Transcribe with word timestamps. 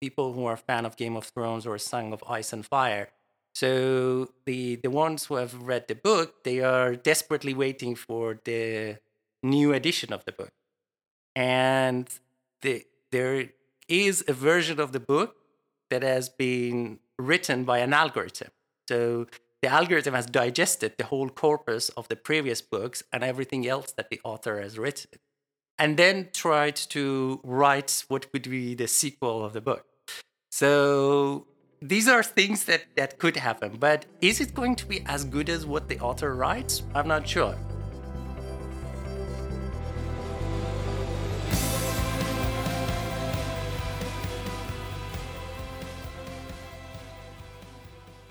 people 0.00 0.32
who 0.32 0.44
are 0.46 0.54
a 0.54 0.56
fan 0.56 0.84
of 0.84 0.96
Game 0.96 1.16
of 1.16 1.24
Thrones 1.24 1.66
or 1.66 1.78
Song 1.78 2.12
of 2.12 2.22
Ice 2.28 2.52
and 2.52 2.64
Fire. 2.64 3.08
So 3.54 4.30
the 4.44 4.76
the 4.76 4.90
ones 4.90 5.26
who 5.26 5.36
have 5.36 5.54
read 5.62 5.88
the 5.88 5.94
book, 5.94 6.44
they 6.44 6.60
are 6.60 6.94
desperately 6.94 7.54
waiting 7.54 7.94
for 7.94 8.38
the 8.44 8.98
new 9.42 9.72
edition 9.72 10.12
of 10.12 10.24
the 10.24 10.32
book, 10.32 10.52
and 11.34 12.08
the, 12.62 12.84
there 13.12 13.50
is 13.88 14.24
a 14.28 14.32
version 14.32 14.80
of 14.80 14.92
the 14.92 15.00
book 15.00 15.36
that 15.90 16.02
has 16.02 16.28
been 16.28 16.98
written 17.18 17.64
by 17.64 17.78
an 17.78 17.92
algorithm. 17.92 18.50
So 18.88 19.26
the 19.62 19.68
algorithm 19.68 20.14
has 20.14 20.26
digested 20.26 20.92
the 20.98 21.04
whole 21.04 21.28
corpus 21.28 21.88
of 21.90 22.08
the 22.08 22.16
previous 22.16 22.60
books 22.60 23.02
and 23.12 23.24
everything 23.24 23.66
else 23.66 23.92
that 23.92 24.10
the 24.10 24.20
author 24.22 24.60
has 24.60 24.78
written, 24.78 25.18
and 25.78 25.96
then 25.96 26.28
tried 26.32 26.76
to 26.76 27.40
write 27.44 28.04
what 28.08 28.26
would 28.32 28.48
be 28.48 28.74
the 28.74 28.88
sequel 28.88 29.44
of 29.44 29.52
the 29.52 29.60
book. 29.60 29.84
So 30.50 31.46
these 31.82 32.08
are 32.08 32.22
things 32.22 32.64
that, 32.64 32.84
that 32.96 33.18
could 33.18 33.36
happen, 33.36 33.76
but 33.78 34.06
is 34.20 34.40
it 34.40 34.54
going 34.54 34.76
to 34.76 34.86
be 34.86 35.02
as 35.06 35.24
good 35.24 35.50
as 35.50 35.66
what 35.66 35.88
the 35.88 35.98
author 36.00 36.34
writes? 36.34 36.82
I'm 36.94 37.08
not 37.08 37.28
sure. 37.28 37.56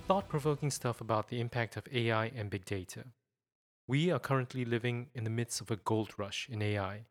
thought 0.07 0.29
provoking 0.29 0.69
stuff 0.69 1.01
about 1.01 1.29
the 1.29 1.39
impact 1.39 1.75
of 1.77 1.87
AI 1.91 2.27
and 2.35 2.51
big 2.51 2.63
data. 2.63 3.05
We 3.87 4.11
are 4.11 4.19
currently 4.19 4.63
living 4.63 5.07
in 5.15 5.23
the 5.23 5.31
midst 5.31 5.61
of 5.61 5.71
a 5.71 5.77
gold 5.77 6.13
rush 6.17 6.47
in 6.47 6.61
AI. 6.61 7.05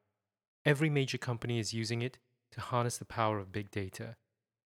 Every 0.65 0.89
major 0.89 1.19
company 1.19 1.59
is 1.59 1.75
using 1.75 2.01
it 2.01 2.17
to 2.53 2.61
harness 2.63 2.97
the 2.97 3.05
power 3.05 3.39
of 3.39 3.53
big 3.53 3.71
data, 3.71 4.17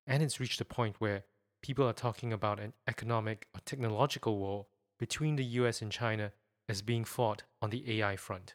and 0.07 0.23
it's 0.23 0.39
reached 0.39 0.61
a 0.61 0.65
point 0.65 1.01
where 1.01 1.25
people 1.61 1.89
are 1.89 1.93
talking 1.93 2.33
about 2.33 2.61
an 2.61 2.73
economic 2.87 3.49
or 3.53 3.61
technological 3.65 4.39
war 4.39 4.67
between 5.01 5.35
the 5.35 5.45
US 5.45 5.83
and 5.83 5.91
China 5.91 6.31
as 6.69 6.83
being 6.83 7.05
fought 7.05 7.43
on 7.61 7.71
the 7.71 7.99
AI 7.99 8.15
front. 8.15 8.55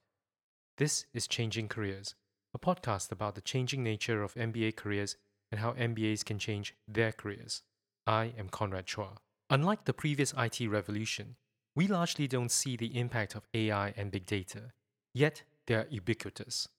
This 0.78 1.06
is 1.14 1.28
Changing 1.28 1.68
Careers, 1.68 2.16
a 2.54 2.60
podcast 2.60 3.12
about 3.12 3.36
the 3.36 3.42
changing 3.42 3.84
nature 3.84 4.24
of 4.24 4.36
MBA 4.36 4.78
careers 4.78 5.18
and 5.52 5.60
how 5.60 5.74
MBAs 5.74 6.24
can 6.24 6.40
change 6.40 6.74
their 6.88 7.12
careers. 7.12 7.62
I 8.08 8.34
am 8.38 8.48
Conrad 8.48 8.86
Chua. 8.86 9.18
Unlike 9.50 9.84
the 9.84 9.94
previous 9.94 10.34
IT 10.38 10.62
revolution, 10.70 11.36
we 11.76 11.88
largely 11.88 12.28
don't 12.28 12.52
see 12.52 12.78
the 12.78 12.98
impact 12.98 13.36
of 13.36 13.48
AI 13.54 13.94
and 13.98 14.12
big 14.12 14.26
data, 14.26 14.72
yet 15.14 15.44
they 15.68 15.76
are 15.76 15.88
ubiquitous. 15.90 16.70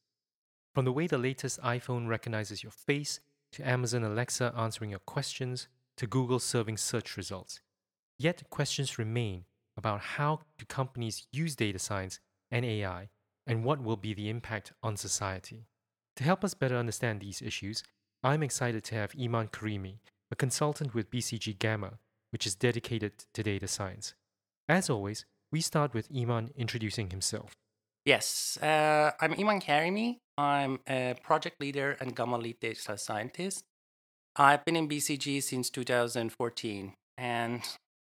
From 0.74 0.84
the 0.84 0.92
way 0.92 1.06
the 1.06 1.18
latest 1.18 1.60
iPhone 1.60 2.08
recognizes 2.08 2.64
your 2.64 2.72
face, 2.72 3.20
to 3.52 3.68
Amazon 3.68 4.02
Alexa 4.02 4.52
answering 4.56 4.90
your 4.90 4.98
questions, 4.98 5.68
to 5.96 6.08
Google 6.08 6.40
serving 6.40 6.76
search 6.76 7.16
results. 7.16 7.60
Yet 8.18 8.50
questions 8.50 8.98
remain 8.98 9.44
about 9.76 10.00
how 10.00 10.40
do 10.58 10.64
companies 10.64 11.28
use 11.32 11.54
data 11.54 11.78
science 11.78 12.18
and 12.50 12.64
AI, 12.64 13.10
and 13.46 13.64
what 13.64 13.82
will 13.82 13.96
be 13.96 14.14
the 14.14 14.28
impact 14.28 14.72
on 14.82 14.96
society. 14.96 15.66
To 16.16 16.24
help 16.24 16.42
us 16.42 16.54
better 16.54 16.76
understand 16.76 17.20
these 17.20 17.40
issues, 17.40 17.84
I'm 18.24 18.42
excited 18.42 18.82
to 18.84 18.94
have 18.96 19.14
Iman 19.20 19.48
Karimi, 19.48 19.98
a 20.32 20.36
consultant 20.36 20.92
with 20.92 21.10
BCG 21.10 21.58
Gamma, 21.58 21.98
which 22.30 22.46
is 22.46 22.56
dedicated 22.56 23.12
to 23.34 23.42
data 23.44 23.68
science. 23.68 24.14
As 24.68 24.90
always, 24.90 25.24
we 25.52 25.60
start 25.60 25.94
with 25.94 26.08
Iman 26.12 26.50
introducing 26.56 27.10
himself. 27.10 27.54
Yes, 28.04 28.58
uh, 28.60 29.12
I'm 29.18 29.32
Iman 29.32 29.62
Karimi. 29.62 30.18
I'm 30.36 30.80
a 30.86 31.14
project 31.22 31.58
leader 31.58 31.96
and 32.00 32.14
Gamma 32.14 32.36
lead 32.36 32.60
data 32.60 32.98
scientist. 32.98 33.64
I've 34.36 34.62
been 34.66 34.76
in 34.76 34.86
BCG 34.86 35.42
since 35.42 35.70
2014, 35.70 36.92
and 37.16 37.62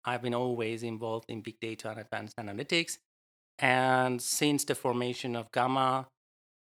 I've 0.03 0.23
been 0.23 0.33
always 0.33 0.81
involved 0.81 1.29
in 1.29 1.41
big 1.41 1.59
data 1.61 1.91
and 1.91 1.99
advanced 1.99 2.37
analytics. 2.37 2.97
And 3.59 4.19
since 4.19 4.63
the 4.63 4.73
formation 4.73 5.35
of 5.35 5.51
Gamma 5.51 6.07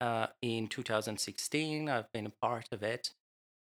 uh, 0.02 0.28
in 0.42 0.68
2016, 0.68 1.88
I've 1.88 2.12
been 2.12 2.26
a 2.26 2.34
part 2.42 2.66
of 2.72 2.82
it. 2.82 3.12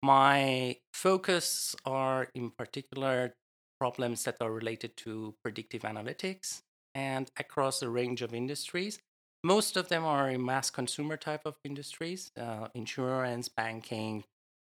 My 0.01 0.77
focus 0.95 1.75
are 1.85 2.27
in 2.33 2.49
particular 2.49 3.35
problems 3.79 4.23
that 4.23 4.37
are 4.41 4.51
related 4.51 4.97
to 4.97 5.35
predictive 5.43 5.83
analytics 5.83 6.61
and 6.95 7.29
across 7.37 7.83
a 7.83 7.89
range 7.89 8.23
of 8.23 8.33
industries. 8.33 8.97
Most 9.43 9.75
of 9.75 9.89
them 9.89 10.05
are 10.05 10.29
in 10.29 10.45
mass 10.45 10.69
consumer 10.69 11.17
type 11.17 11.41
of 11.45 11.57
industries, 11.65 12.31
uh, 12.39 12.69
insurance, 12.73 13.49
banking, 13.49 14.23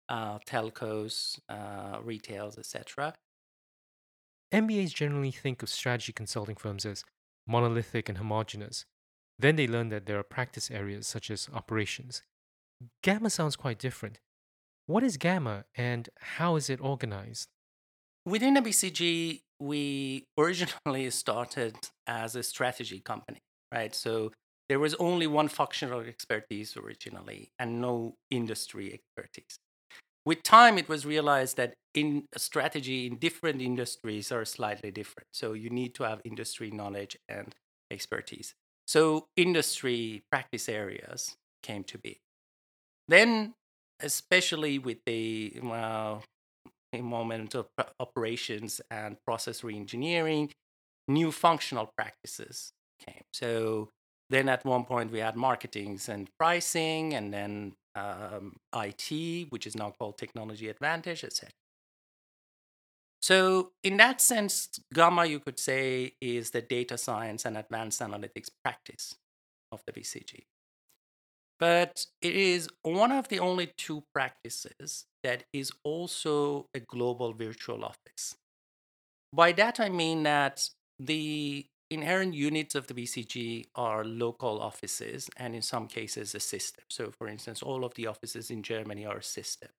uh, 0.08 0.38
telcos, 0.48 1.40
uh, 1.50 2.00
retails, 2.04 2.58
etc. 2.58 3.16
MBAs 4.54 4.94
generally 4.94 5.32
think 5.32 5.64
of 5.64 5.70
strategy 5.70 6.14
consulting 6.14 6.56
firms 6.56 6.86
as 6.86 7.04
monolithic 7.48 8.08
and 8.08 8.18
homogenous 8.18 8.86
Then 9.40 9.56
they 9.56 9.68
learn 9.68 9.90
that 9.90 10.06
there 10.08 10.18
are 10.18 10.24
practice 10.24 10.72
areas 10.72 11.06
such 11.06 11.30
as 11.30 11.48
operations. 11.54 12.24
Gamma 13.04 13.30
sounds 13.30 13.56
quite 13.56 13.78
different. 13.78 14.20
What 14.88 15.04
is 15.04 15.18
Gamma 15.18 15.66
and 15.76 16.10
how 16.38 16.56
is 16.56 16.70
it 16.70 16.82
organized? 16.82 17.50
Within 18.26 18.56
the 18.56 18.62
BCG, 18.62 19.42
we 19.60 20.26
originally 20.38 21.10
started 21.24 21.76
as 22.08 22.36
a 22.36 22.42
strategy 22.42 23.00
company, 23.00 23.40
right? 23.72 23.94
So 23.94 24.32
there 24.70 24.80
was 24.80 24.94
only 24.96 25.28
one 25.28 25.48
functional 25.48 26.02
expertise 26.02 26.76
originally 26.76 27.52
and 27.58 27.82
no 27.82 28.16
industry 28.30 28.94
expertise. 28.94 29.60
With 30.26 30.44
time, 30.44 30.78
it 30.78 30.90
was 30.90 31.06
realized 31.06 31.56
that 31.58 31.76
in 31.94 32.28
strategy 32.36 33.08
in 33.08 33.16
different 33.16 33.62
industries 33.62 34.32
are 34.32 34.44
slightly 34.44 34.92
different. 34.92 35.28
So 35.32 35.54
you 35.54 35.70
need 35.70 35.96
to 35.96 36.04
have 36.04 36.20
industry 36.26 36.70
knowledge 36.70 37.18
and 37.30 37.56
expertise. 37.90 38.54
So 38.86 39.28
industry 39.38 40.24
practice 40.30 40.68
areas 40.68 41.38
came 41.64 41.84
to 41.86 41.98
be. 41.98 42.20
Then, 43.08 43.54
especially 44.02 44.80
with 44.80 44.98
the 45.06 45.54
well, 45.64 46.24
moment 46.94 47.56
of 47.56 47.68
operations 48.00 48.82
and 48.92 49.18
process 49.26 49.62
reengineering, 49.62 50.52
new 51.08 51.32
functional 51.32 51.90
practices 51.98 52.74
came. 53.00 53.24
So 53.32 53.90
then 54.30 54.50
at 54.50 54.66
one 54.66 54.84
point 54.84 55.12
we 55.12 55.20
had 55.20 55.36
marketings 55.36 56.10
and 56.10 56.30
pricing, 56.38 57.14
and 57.14 57.34
then 57.34 57.74
um, 57.96 58.58
IT, 58.76 59.48
which 59.50 59.66
is 59.66 59.76
now 59.76 59.92
called 59.98 60.18
technology 60.18 60.70
advantage, 60.70 61.24
etc. 61.24 61.52
So 63.22 63.72
in 63.84 63.98
that 63.98 64.22
sense, 64.22 64.70
Gamma, 64.94 65.26
you 65.26 65.40
could 65.40 65.60
say, 65.60 66.14
is 66.22 66.52
the 66.52 66.62
data 66.62 66.98
science 66.98 67.46
and 67.46 67.58
advanced 67.58 68.02
analytics 68.02 68.50
practice 68.64 69.16
of 69.72 69.82
the 69.86 69.94
BCG. 69.94 70.44
But 71.60 72.06
it 72.22 72.36
is 72.36 72.70
one 72.84 73.12
of 73.12 73.30
the 73.30 73.40
only 73.40 73.74
two 73.78 74.04
practices 74.14 75.06
that 75.24 75.44
is 75.52 75.72
also 75.84 76.68
a 76.76 76.80
global 76.80 77.34
virtual 77.34 77.84
office. 77.84 78.36
By 79.34 79.52
that, 79.54 79.80
I 79.80 79.90
mean 79.90 80.24
that 80.24 80.70
the 81.00 81.66
inherent 81.90 82.34
units 82.34 82.76
of 82.76 82.88
the 82.88 82.94
BCG 82.94 83.66
are 83.76 84.04
local 84.04 84.60
offices 84.62 85.30
and 85.38 85.56
in 85.56 85.62
some 85.62 85.88
cases 85.88 86.36
a 86.36 86.40
system. 86.40 86.84
So, 86.90 87.12
for 87.12 87.28
instance, 87.28 87.62
all 87.62 87.86
of 87.86 87.94
the 87.96 88.08
offices 88.08 88.50
in 88.50 88.64
Germany 88.64 89.06
are 89.06 89.18
a 89.18 89.24
system. 89.24 89.70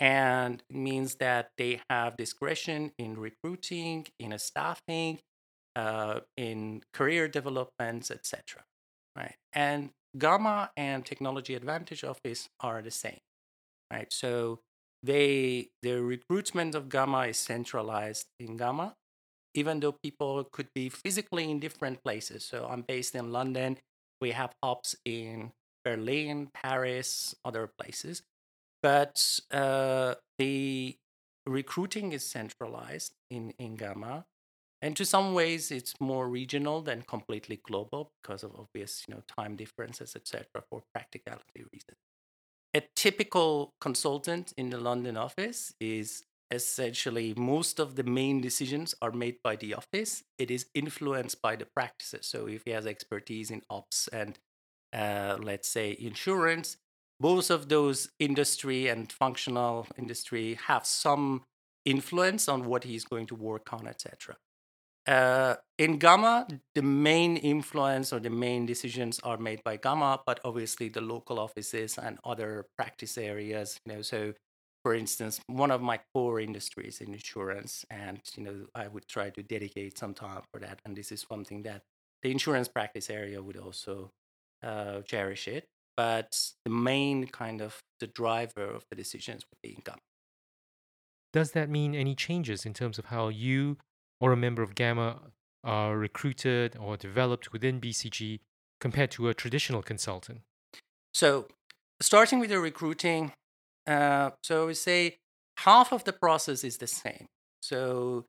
And 0.00 0.62
it 0.68 0.76
means 0.76 1.16
that 1.16 1.50
they 1.58 1.80
have 1.90 2.16
discretion 2.16 2.92
in 2.98 3.18
recruiting, 3.18 4.06
in 4.18 4.36
staffing, 4.38 5.18
uh, 5.74 6.20
in 6.36 6.82
career 6.92 7.28
developments, 7.28 8.10
etc. 8.10 8.64
Right. 9.16 9.36
And 9.52 9.90
Gamma 10.16 10.70
and 10.76 11.04
Technology 11.04 11.54
Advantage 11.54 12.04
Office 12.04 12.48
are 12.60 12.80
the 12.82 12.90
same, 12.90 13.20
right? 13.92 14.12
So 14.12 14.60
they 15.02 15.70
the 15.82 16.00
recruitment 16.02 16.74
of 16.74 16.88
Gamma 16.88 17.26
is 17.26 17.38
centralized 17.38 18.26
in 18.38 18.56
Gamma, 18.56 18.94
even 19.58 19.80
though 19.80 19.92
people 19.92 20.44
could 20.52 20.68
be 20.74 20.88
physically 20.88 21.50
in 21.50 21.58
different 21.60 22.02
places. 22.04 22.44
So 22.44 22.66
I'm 22.70 22.82
based 22.82 23.14
in 23.14 23.32
London. 23.32 23.78
We 24.20 24.30
have 24.32 24.52
hubs 24.62 24.96
in 25.04 25.52
Berlin, 25.84 26.48
Paris, 26.54 27.34
other 27.44 27.70
places, 27.78 28.22
but 28.82 29.16
uh, 29.50 30.14
the 30.38 30.96
recruiting 31.46 32.12
is 32.12 32.24
centralized 32.24 33.12
in 33.30 33.52
in 33.58 33.76
Gamma, 33.76 34.26
and 34.82 34.96
to 34.96 35.04
some 35.04 35.34
ways 35.34 35.70
it's 35.70 35.94
more 36.00 36.28
regional 36.28 36.80
than 36.82 37.02
completely 37.02 37.60
global 37.64 38.12
because 38.22 38.42
of 38.42 38.52
obvious 38.56 39.04
you 39.08 39.14
know 39.14 39.22
time 39.38 39.56
differences 39.56 40.14
etc 40.16 40.62
for 40.70 40.82
practicality 40.94 41.64
reasons 41.72 41.98
a 42.74 42.82
typical 42.96 43.72
consultant 43.80 44.52
in 44.56 44.70
the 44.70 44.78
london 44.78 45.16
office 45.16 45.72
is 45.80 46.24
essentially 46.50 47.34
most 47.36 47.78
of 47.78 47.96
the 47.96 48.02
main 48.02 48.40
decisions 48.40 48.94
are 49.02 49.12
made 49.12 49.36
by 49.42 49.54
the 49.56 49.74
office 49.74 50.22
it 50.38 50.50
is 50.50 50.66
influenced 50.74 51.42
by 51.42 51.54
the 51.54 51.66
practices 51.66 52.26
so 52.26 52.46
if 52.46 52.62
he 52.64 52.70
has 52.70 52.86
expertise 52.86 53.50
in 53.50 53.60
ops 53.68 54.08
and 54.08 54.38
uh, 54.94 55.36
let's 55.42 55.68
say 55.68 55.96
insurance 56.00 56.78
both 57.20 57.50
of 57.50 57.68
those 57.68 58.10
industry 58.18 58.88
and 58.88 59.12
functional 59.12 59.86
industry 59.96 60.58
have 60.66 60.86
some 60.86 61.42
influence 61.84 62.48
on 62.48 62.66
what 62.66 62.84
he's 62.84 63.04
going 63.04 63.26
to 63.26 63.34
work 63.34 63.72
on, 63.72 63.86
etc. 63.86 64.36
Uh, 65.06 65.56
in 65.78 65.98
Gamma, 65.98 66.46
the 66.74 66.82
main 66.82 67.36
influence 67.38 68.12
or 68.12 68.20
the 68.20 68.30
main 68.30 68.66
decisions 68.66 69.18
are 69.24 69.38
made 69.38 69.62
by 69.64 69.76
Gamma, 69.76 70.20
but 70.26 70.38
obviously 70.44 70.88
the 70.88 71.00
local 71.00 71.38
offices 71.40 71.98
and 71.98 72.18
other 72.24 72.66
practice 72.76 73.16
areas. 73.16 73.80
You 73.86 73.94
know, 73.94 74.02
so 74.02 74.34
for 74.88 74.94
instance, 74.94 75.38
one 75.48 75.70
of 75.70 75.82
my 75.82 76.00
core 76.14 76.40
industries 76.40 77.02
in 77.02 77.12
insurance, 77.12 77.84
and 77.90 78.20
you 78.34 78.42
know, 78.42 78.56
I 78.74 78.88
would 78.88 79.06
try 79.06 79.28
to 79.28 79.42
dedicate 79.42 79.98
some 79.98 80.14
time 80.14 80.40
for 80.50 80.58
that. 80.60 80.80
And 80.82 80.96
this 80.96 81.12
is 81.12 81.26
something 81.30 81.60
that 81.64 81.82
the 82.22 82.30
insurance 82.30 82.68
practice 82.68 83.10
area 83.10 83.42
would 83.42 83.58
also 83.58 84.12
uh, 84.62 85.02
cherish 85.02 85.46
it. 85.46 85.66
But 85.94 86.40
the 86.64 86.70
main 86.70 87.26
kind 87.26 87.60
of 87.60 87.80
the 88.00 88.06
driver 88.06 88.64
of 88.64 88.86
the 88.88 88.96
decisions 88.96 89.44
would 89.50 89.58
be 89.62 89.74
income. 89.74 89.98
Does 91.34 91.50
that 91.50 91.68
mean 91.68 91.94
any 91.94 92.14
changes 92.14 92.64
in 92.64 92.72
terms 92.72 92.98
of 92.98 93.04
how 93.04 93.28
you 93.28 93.76
or 94.22 94.32
a 94.32 94.38
member 94.38 94.62
of 94.62 94.74
Gamma 94.74 95.20
are 95.64 95.98
recruited 95.98 96.78
or 96.80 96.96
developed 96.96 97.52
within 97.52 97.78
BCG 97.78 98.40
compared 98.80 99.10
to 99.10 99.28
a 99.28 99.34
traditional 99.34 99.82
consultant? 99.82 100.40
So, 101.12 101.46
starting 102.00 102.38
with 102.38 102.48
the 102.48 102.58
recruiting, 102.58 103.34
uh, 103.88 104.30
so 104.44 104.68
we 104.68 104.74
say 104.74 105.18
half 105.58 105.92
of 105.92 106.04
the 106.04 106.12
process 106.12 106.64
is 106.64 106.76
the 106.78 106.86
same. 106.86 107.26
So, 107.62 108.26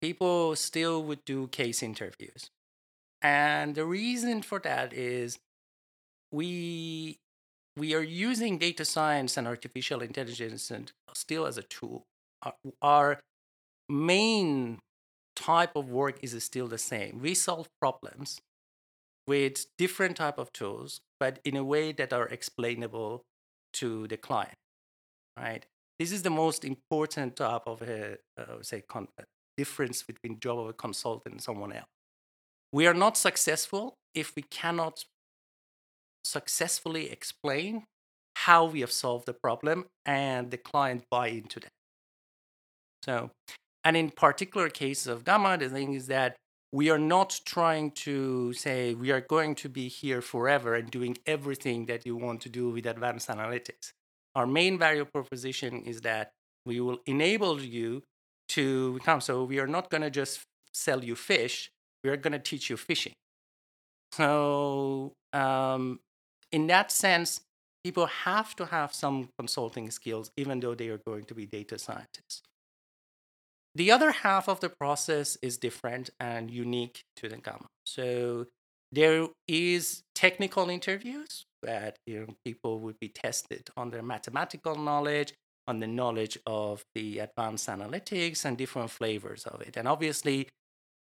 people 0.00 0.56
still 0.56 1.04
would 1.04 1.24
do 1.24 1.46
case 1.48 1.82
interviews. 1.82 2.50
And 3.22 3.76
the 3.76 3.84
reason 3.86 4.42
for 4.42 4.58
that 4.60 4.92
is 4.92 5.38
we 6.32 7.18
we 7.76 7.94
are 7.94 8.02
using 8.02 8.58
data 8.58 8.84
science 8.84 9.36
and 9.36 9.46
artificial 9.46 10.02
intelligence 10.02 10.70
and 10.70 10.92
still 11.14 11.46
as 11.46 11.56
a 11.58 11.62
tool. 11.62 12.04
Our, 12.42 12.54
our 12.82 13.20
main 13.88 14.80
type 15.36 15.76
of 15.76 15.90
work 15.90 16.18
is 16.22 16.42
still 16.44 16.68
the 16.68 16.78
same. 16.78 17.20
We 17.22 17.34
solve 17.34 17.68
problems 17.80 18.40
with 19.26 19.66
different 19.78 20.16
type 20.16 20.38
of 20.38 20.52
tools, 20.52 21.00
but 21.20 21.38
in 21.44 21.56
a 21.56 21.64
way 21.64 21.92
that 21.92 22.12
are 22.12 22.28
explainable 22.28 23.22
to 23.74 24.06
the 24.08 24.18
client, 24.18 24.56
right? 25.38 25.64
This 25.98 26.12
is 26.12 26.22
the 26.22 26.30
most 26.30 26.64
important 26.64 27.36
type 27.36 27.62
of 27.66 27.82
a, 27.82 28.16
uh, 28.38 28.62
say, 28.62 28.82
con- 28.88 29.08
uh, 29.18 29.24
difference 29.56 30.02
between 30.02 30.40
job 30.40 30.58
of 30.58 30.68
a 30.68 30.72
consultant 30.72 31.34
and 31.34 31.42
someone 31.42 31.72
else. 31.72 31.86
We 32.72 32.86
are 32.86 32.94
not 32.94 33.16
successful 33.16 33.94
if 34.14 34.34
we 34.34 34.42
cannot 34.42 35.04
successfully 36.24 37.10
explain 37.10 37.84
how 38.34 38.64
we 38.64 38.80
have 38.80 38.92
solved 38.92 39.26
the 39.26 39.34
problem 39.34 39.86
and 40.06 40.50
the 40.50 40.56
client 40.56 41.04
buy 41.10 41.28
into 41.28 41.60
that. 41.60 41.72
So 43.04 43.30
and 43.84 43.96
in 43.96 44.10
particular 44.10 44.68
cases 44.68 45.06
of 45.08 45.24
gamma, 45.24 45.58
the 45.58 45.68
thing 45.68 45.94
is 45.94 46.06
that 46.06 46.36
we 46.70 46.88
are 46.88 46.98
not 46.98 47.40
trying 47.44 47.90
to 47.90 48.52
say 48.54 48.94
we 48.94 49.10
are 49.10 49.20
going 49.20 49.54
to 49.56 49.68
be 49.68 49.88
here 49.88 50.22
forever 50.22 50.74
and 50.74 50.90
doing 50.90 51.18
everything 51.26 51.86
that 51.86 52.06
you 52.06 52.16
want 52.16 52.40
to 52.42 52.48
do 52.48 52.70
with 52.70 52.86
advanced 52.86 53.28
analytics. 53.28 53.92
Our 54.34 54.46
main 54.46 54.78
value 54.78 55.04
proposition 55.04 55.82
is 55.82 56.00
that 56.02 56.32
we 56.64 56.80
will 56.80 56.98
enable 57.06 57.60
you 57.60 58.02
to 58.50 58.98
come. 59.04 59.20
So 59.20 59.44
we 59.44 59.58
are 59.58 59.66
not 59.66 59.90
going 59.90 60.02
to 60.02 60.10
just 60.10 60.42
sell 60.72 61.04
you 61.04 61.14
fish, 61.14 61.70
we 62.02 62.10
are 62.10 62.16
going 62.16 62.32
to 62.32 62.38
teach 62.38 62.70
you 62.70 62.76
fishing. 62.76 63.12
So, 64.12 65.12
um, 65.32 66.00
in 66.50 66.66
that 66.66 66.90
sense, 66.90 67.40
people 67.84 68.06
have 68.06 68.54
to 68.56 68.66
have 68.66 68.94
some 68.94 69.28
consulting 69.38 69.90
skills, 69.90 70.30
even 70.36 70.60
though 70.60 70.74
they 70.74 70.88
are 70.88 71.00
going 71.06 71.24
to 71.24 71.34
be 71.34 71.46
data 71.46 71.78
scientists. 71.78 72.42
The 73.74 73.90
other 73.90 74.10
half 74.10 74.48
of 74.48 74.60
the 74.60 74.68
process 74.68 75.38
is 75.40 75.56
different 75.56 76.10
and 76.20 76.50
unique 76.50 77.04
to 77.16 77.28
the 77.28 77.38
Gamma. 77.38 77.66
So 77.86 78.46
there 78.90 79.28
is 79.48 80.02
technical 80.14 80.68
interviews 80.68 81.46
that 81.62 81.96
you 82.06 82.20
know, 82.20 82.34
people 82.44 82.80
would 82.80 82.98
be 83.00 83.08
tested 83.08 83.68
on 83.76 83.90
their 83.90 84.02
mathematical 84.02 84.76
knowledge, 84.76 85.34
on 85.66 85.80
the 85.80 85.86
knowledge 85.86 86.38
of 86.46 86.84
the 86.94 87.20
advanced 87.20 87.68
analytics 87.68 88.44
and 88.44 88.58
different 88.58 88.90
flavors 88.90 89.44
of 89.44 89.60
it. 89.60 89.76
And 89.76 89.86
obviously, 89.86 90.48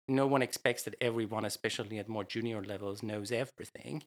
no 0.08 0.28
one 0.28 0.42
expects 0.42 0.84
that 0.84 0.96
everyone, 1.00 1.46
especially 1.46 2.00
at 2.00 2.10
more 2.10 2.24
junior 2.24 2.64
levels, 2.64 3.04
knows 3.04 3.32
everything. 3.32 4.04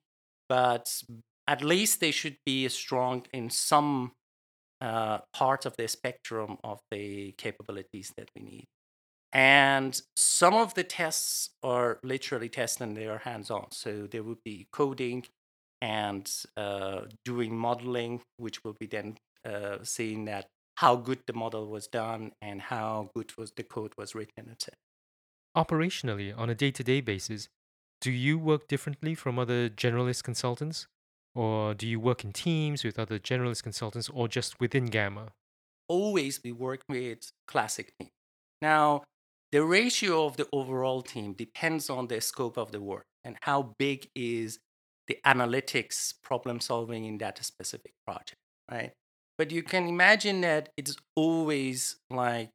But 0.49 1.03
at 1.47 1.63
least 1.63 2.01
they 2.01 2.11
should 2.11 2.37
be 2.45 2.69
strong 2.69 3.25
in 3.33 3.51
some 3.51 4.13
uh, 4.81 5.19
part 5.33 5.65
of 5.65 5.77
the 5.77 5.87
spectrum 5.89 6.59
of 6.65 6.81
the 6.91 7.33
capabilities 7.39 8.13
that 8.17 8.31
we 8.35 8.43
need. 8.43 8.65
And 9.33 9.99
some 10.17 10.55
of 10.55 10.75
the 10.75 10.85
tests 10.85 11.51
are 11.63 11.99
literally 12.03 12.49
tests 12.49 12.81
and 12.81 12.97
they 12.97 13.07
are 13.07 13.19
hands 13.19 13.51
on. 13.51 13.69
So 13.71 14.07
there 14.11 14.23
would 14.23 14.43
be 14.45 14.67
coding 14.73 15.25
and 15.83 16.33
uh, 16.57 17.03
doing 17.25 17.55
modeling, 17.55 18.23
which 18.37 18.63
will 18.65 18.77
be 18.79 18.87
then 18.87 19.17
uh, 19.45 19.79
seeing 19.83 20.25
that 20.27 20.47
how 20.77 20.95
good 20.95 21.19
the 21.27 21.33
model 21.33 21.67
was 21.67 21.89
done 21.89 22.31
and 22.41 22.63
how 22.63 23.11
good 23.15 23.37
was 23.37 23.53
the 23.57 23.65
code 23.65 23.93
was 23.99 24.15
written, 24.15 24.49
etc. 24.51 24.77
Operationally, 25.57 26.33
on 26.39 26.49
a 26.49 26.55
day 26.55 26.71
to 26.71 26.85
day 26.85 27.01
basis, 27.01 27.49
do 28.01 28.13
you 28.13 28.39
work 28.39 28.69
differently 28.69 29.15
from 29.15 29.39
other 29.39 29.69
generalist 29.69 30.23
consultants? 30.23 30.87
Or 31.35 31.75
do 31.75 31.87
you 31.87 31.99
work 31.99 32.25
in 32.25 32.33
teams 32.33 32.85
with 32.85 32.99
other 32.99 33.19
generalist 33.19 33.63
consultants 33.63 34.09
or 34.09 34.29
just 34.29 34.61
within 34.61 34.87
Gamma? 34.87 35.29
Always 35.89 36.41
we 36.45 36.53
work 36.53 36.83
with 36.89 37.31
classic 37.49 37.93
team. 37.99 38.11
Now, 38.61 39.03
the 39.51 39.65
ratio 39.65 40.27
of 40.27 40.37
the 40.37 40.47
overall 40.53 41.03
team 41.03 41.33
depends 41.33 41.91
on 41.91 42.07
the 42.07 42.21
scope 42.21 42.57
of 42.57 42.71
the 42.71 42.81
work 42.81 43.05
and 43.25 43.37
how 43.43 43.75
big 43.79 44.09
is 44.15 44.59
the 45.09 45.19
analytics 45.27 46.15
problem 46.23 46.61
solving 46.61 47.05
in 47.05 47.19
that 47.19 47.43
specific 47.45 47.93
project, 48.07 48.41
right? 48.71 48.93
But 49.39 49.51
you 49.51 49.63
can 49.63 49.89
imagine 49.89 50.43
that 50.43 50.69
it's 50.77 50.97
always 51.17 51.97
like 52.11 52.51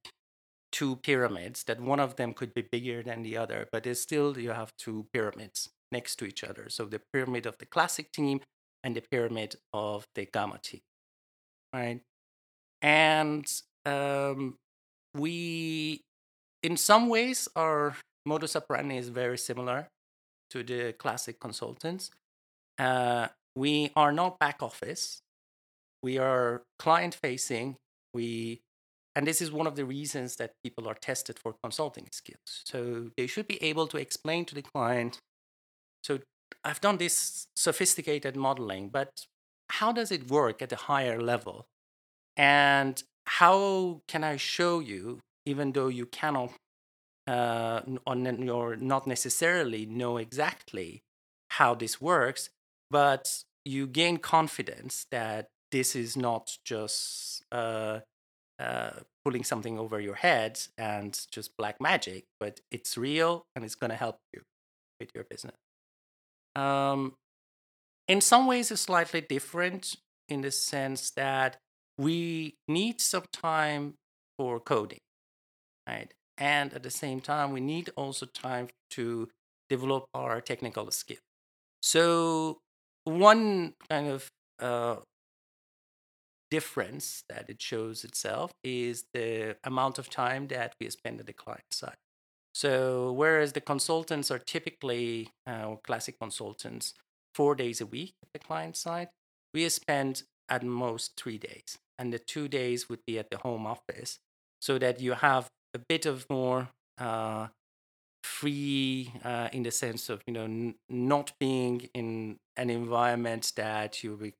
two 0.72 0.98
pyramids, 0.98 1.64
that 1.64 1.82
one 1.82 2.00
of 2.00 2.16
them 2.16 2.34
could 2.34 2.54
be 2.54 2.62
bigger 2.62 3.04
than 3.04 3.24
the 3.24 3.38
other, 3.38 3.68
but 3.72 3.86
it's 3.86 4.02
still 4.02 4.38
you 4.38 4.52
have 4.52 4.76
two 4.78 5.08
pyramids 5.14 5.70
next 5.92 6.18
to 6.18 6.26
each 6.26 6.44
other. 6.44 6.70
So 6.70 6.86
the 6.86 7.02
pyramid 7.14 7.46
of 7.46 7.58
the 7.58 7.66
classic 7.66 8.12
team 8.12 8.42
and 8.84 8.96
the 8.96 9.02
pyramid 9.02 9.56
of 9.74 10.06
the 10.16 10.28
gamma 10.32 10.60
team, 10.62 10.82
right? 11.74 12.02
And 12.82 13.52
um, 13.86 14.58
we, 15.14 16.02
in 16.62 16.78
some 16.78 17.10
ways, 17.10 17.48
our 17.56 17.96
modus 18.26 18.56
operandi 18.56 18.98
is 18.98 19.10
very 19.10 19.38
similar 19.38 19.88
to 20.52 20.64
the 20.64 20.94
classic 20.94 21.40
consultants. 21.40 22.12
Uh, 22.78 23.28
we 23.56 23.92
are 23.96 24.12
not 24.12 24.40
back 24.40 24.62
office. 24.62 25.22
We 26.04 26.18
are 26.18 26.64
client 26.78 27.16
facing. 27.16 27.78
We, 28.14 28.62
and 29.16 29.26
this 29.26 29.42
is 29.42 29.52
one 29.52 29.68
of 29.68 29.76
the 29.76 29.86
reasons 29.86 30.36
that 30.36 30.52
people 30.64 30.88
are 30.88 30.94
tested 30.94 31.40
for 31.40 31.56
consulting 31.64 32.08
skills. 32.12 32.64
So 32.66 33.10
they 33.18 33.28
should 33.28 33.48
be 33.48 33.62
able 33.64 33.88
to 33.88 33.98
explain 33.98 34.46
to 34.46 34.56
the 34.56 34.62
client. 34.62 35.20
So 36.04 36.20
I've 36.64 36.82
done 36.82 36.98
this 36.98 37.48
sophisticated 37.56 38.36
modeling, 38.36 38.90
but 38.90 39.26
how 39.70 39.92
does 39.92 40.12
it 40.12 40.30
work 40.30 40.62
at 40.62 40.72
a 40.72 40.76
higher 40.76 41.20
level? 41.20 41.66
And 42.36 43.02
how 43.26 44.02
can 44.08 44.24
I 44.24 44.38
show 44.38 44.80
you, 44.80 45.20
even 45.46 45.72
though 45.74 45.88
you 45.88 46.06
cannot 46.06 46.52
uh, 47.28 47.82
or 48.06 48.76
not 48.78 49.08
necessarily 49.08 49.86
know 49.86 50.18
exactly 50.18 51.02
how 51.50 51.76
this 51.76 52.00
works, 52.00 52.50
but 52.90 53.44
you 53.66 53.88
gain 53.88 54.18
confidence 54.18 55.06
that 55.12 55.50
this 55.72 55.96
is 55.96 56.16
not 56.16 56.58
just 56.64 57.44
uh, 57.52 58.00
uh, 58.60 58.92
pulling 59.26 59.44
something 59.44 59.78
over 59.78 60.00
your 60.00 60.16
head 60.16 60.60
and 60.78 61.20
just 61.32 61.58
black 61.58 61.82
magic, 61.82 62.26
but 62.40 62.62
it's 62.72 62.98
real 62.98 63.46
and 63.56 63.66
it's 63.66 63.76
going 63.76 63.90
to 63.90 63.96
help 63.96 64.18
you 64.34 64.42
with 65.00 65.10
your 65.14 65.26
business. 65.26 65.56
Um, 66.56 67.16
in 68.08 68.22
some 68.22 68.48
ways, 68.48 68.72
it's 68.72 68.82
slightly 68.82 69.22
different 69.22 69.96
in 70.30 70.42
the 70.42 70.52
sense 70.52 71.12
that 71.12 71.58
we 71.98 72.56
need 72.68 73.02
some 73.02 73.26
time 73.34 73.96
for 74.38 74.60
coding, 74.60 75.00
right? 75.88 76.14
And 76.38 76.74
at 76.74 76.84
the 76.84 76.92
same 76.92 77.22
time, 77.22 77.52
we 77.52 77.60
need 77.60 77.90
also 77.96 78.26
time 78.26 78.70
to 78.92 79.30
develop 79.70 80.06
our 80.14 80.40
technical 80.40 80.90
skill. 80.92 81.18
So, 81.82 82.60
one 83.08 83.74
kind 83.90 84.08
of 84.10 84.30
uh, 84.60 84.98
difference 86.52 87.24
that 87.30 87.50
it 87.50 87.62
shows 87.62 88.04
itself 88.04 88.52
is 88.64 89.06
the 89.14 89.56
amount 89.64 89.98
of 89.98 90.10
time 90.10 90.48
that 90.48 90.74
we 90.80 90.90
spend 90.90 91.20
at 91.20 91.26
the 91.26 91.34
client 91.34 91.72
side. 91.72 91.98
So 92.54 93.12
whereas 93.12 93.54
the 93.54 93.62
consultants 93.62 94.32
are 94.32 94.40
typically 94.40 95.30
uh, 95.46 95.76
classic 95.84 96.20
consultants 96.20 96.94
four 97.34 97.56
days 97.56 97.82
a 97.82 97.86
week 97.86 98.16
at 98.24 98.30
the 98.34 98.46
client 98.46 98.76
side, 98.76 99.10
we 99.54 99.70
spend 99.70 100.24
at 100.50 100.64
most 100.64 101.14
three 101.16 101.38
days. 101.38 101.78
And 102.00 102.12
the 102.12 102.20
two 102.20 102.48
days 102.48 102.90
would 102.90 103.06
be 103.06 103.20
at 103.20 103.30
the 103.30 103.38
home 103.38 103.66
office 103.68 104.20
so 104.60 104.78
that 104.80 105.00
you 105.00 105.14
have 105.14 105.48
a 105.74 105.80
bit 105.80 106.06
of 106.06 106.26
more 106.30 106.70
uh, 106.98 107.48
free 108.28 109.14
uh, 109.24 109.50
in 109.52 109.64
the 109.64 109.72
sense 109.72 110.10
of, 110.10 110.22
you 110.28 110.34
know, 110.34 110.44
n- 110.44 110.76
not 110.90 111.32
being 111.40 111.90
in 111.94 112.38
an 112.56 112.70
environment 112.70 113.54
that 113.56 114.04
you 114.04 114.16
will 114.16 114.32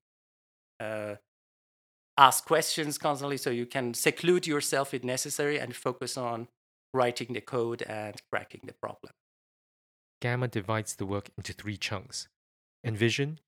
uh, 0.80 1.16
ask 2.18 2.46
questions 2.46 2.98
constantly. 2.98 3.38
So 3.38 3.50
you 3.50 3.66
can 3.66 3.94
seclude 3.94 4.46
yourself 4.46 4.94
if 4.94 5.04
necessary 5.04 5.60
and 5.60 5.76
focus 5.76 6.18
on 6.18 6.48
writing 6.94 7.34
the 7.34 7.42
code 7.42 7.82
and 7.84 8.16
cracking 8.32 8.62
the 8.66 8.74
problem. 8.74 9.14
Gamma 10.22 10.48
divides 10.48 10.96
the 10.96 11.06
work 11.06 11.30
into 11.38 11.54
three 11.54 11.78
chunks 11.78 12.28
Envision, 12.84 13.40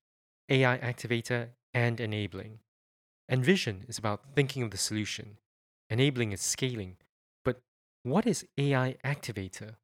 AI 0.48 0.78
Activator, 0.78 1.48
and 1.74 2.00
Enabling. 2.00 2.60
Envision 3.28 3.84
is 3.88 3.98
about 3.98 4.34
thinking 4.34 4.62
of 4.62 4.70
the 4.70 4.76
solution, 4.76 5.38
enabling 5.88 6.32
is 6.32 6.40
scaling. 6.40 6.96
But 7.44 7.60
what 8.02 8.26
is 8.26 8.46
AI 8.58 8.96
Activator? 9.04 9.74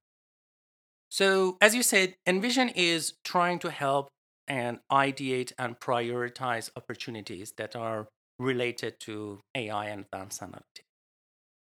So, 1.11 1.57
as 1.61 1.75
you 1.75 1.83
said, 1.83 2.15
Envision 2.27 2.69
is 2.71 3.15
trying 3.25 3.59
to 3.61 3.71
help 3.71 4.09
and 4.49 4.79
ideate 4.91 5.53
and 5.59 5.79
prioritize 5.79 6.71
opportunities 6.77 7.53
that 7.57 7.75
are 7.75 8.07
related 8.39 9.01
to 9.01 9.41
AI 9.55 9.87
and 9.87 10.05
advanced 10.05 10.41
analytics. 10.41 10.85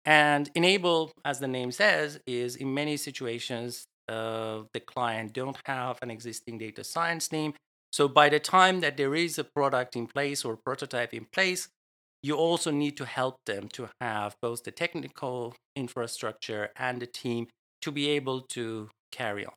And 0.04 0.50
enable, 0.54 1.12
as 1.24 1.40
the 1.40 1.48
name 1.48 1.72
says, 1.72 2.20
is 2.26 2.56
in 2.56 2.72
many 2.72 2.96
situations 2.96 3.84
uh, 4.08 4.62
the 4.72 4.80
client 4.80 5.32
don't 5.32 5.56
have 5.66 5.98
an 6.02 6.10
existing 6.10 6.58
data 6.58 6.82
science 6.82 7.28
team. 7.28 7.54
So 7.92 8.08
by 8.08 8.28
the 8.28 8.40
time 8.40 8.80
that 8.80 8.96
there 8.96 9.14
is 9.14 9.38
a 9.38 9.44
product 9.44 9.94
in 9.94 10.06
place 10.06 10.44
or 10.44 10.56
prototype 10.56 11.12
in 11.12 11.26
place, 11.32 11.68
you 12.22 12.34
also 12.36 12.70
need 12.70 12.96
to 12.96 13.04
help 13.04 13.36
them 13.46 13.68
to 13.68 13.88
have 14.00 14.36
both 14.42 14.64
the 14.64 14.70
technical 14.70 15.54
infrastructure 15.76 16.70
and 16.76 17.00
the 17.00 17.06
team 17.06 17.46
to 17.82 17.90
be 17.90 18.08
able 18.10 18.42
to 18.42 18.88
carry 19.10 19.44
on. 19.46 19.52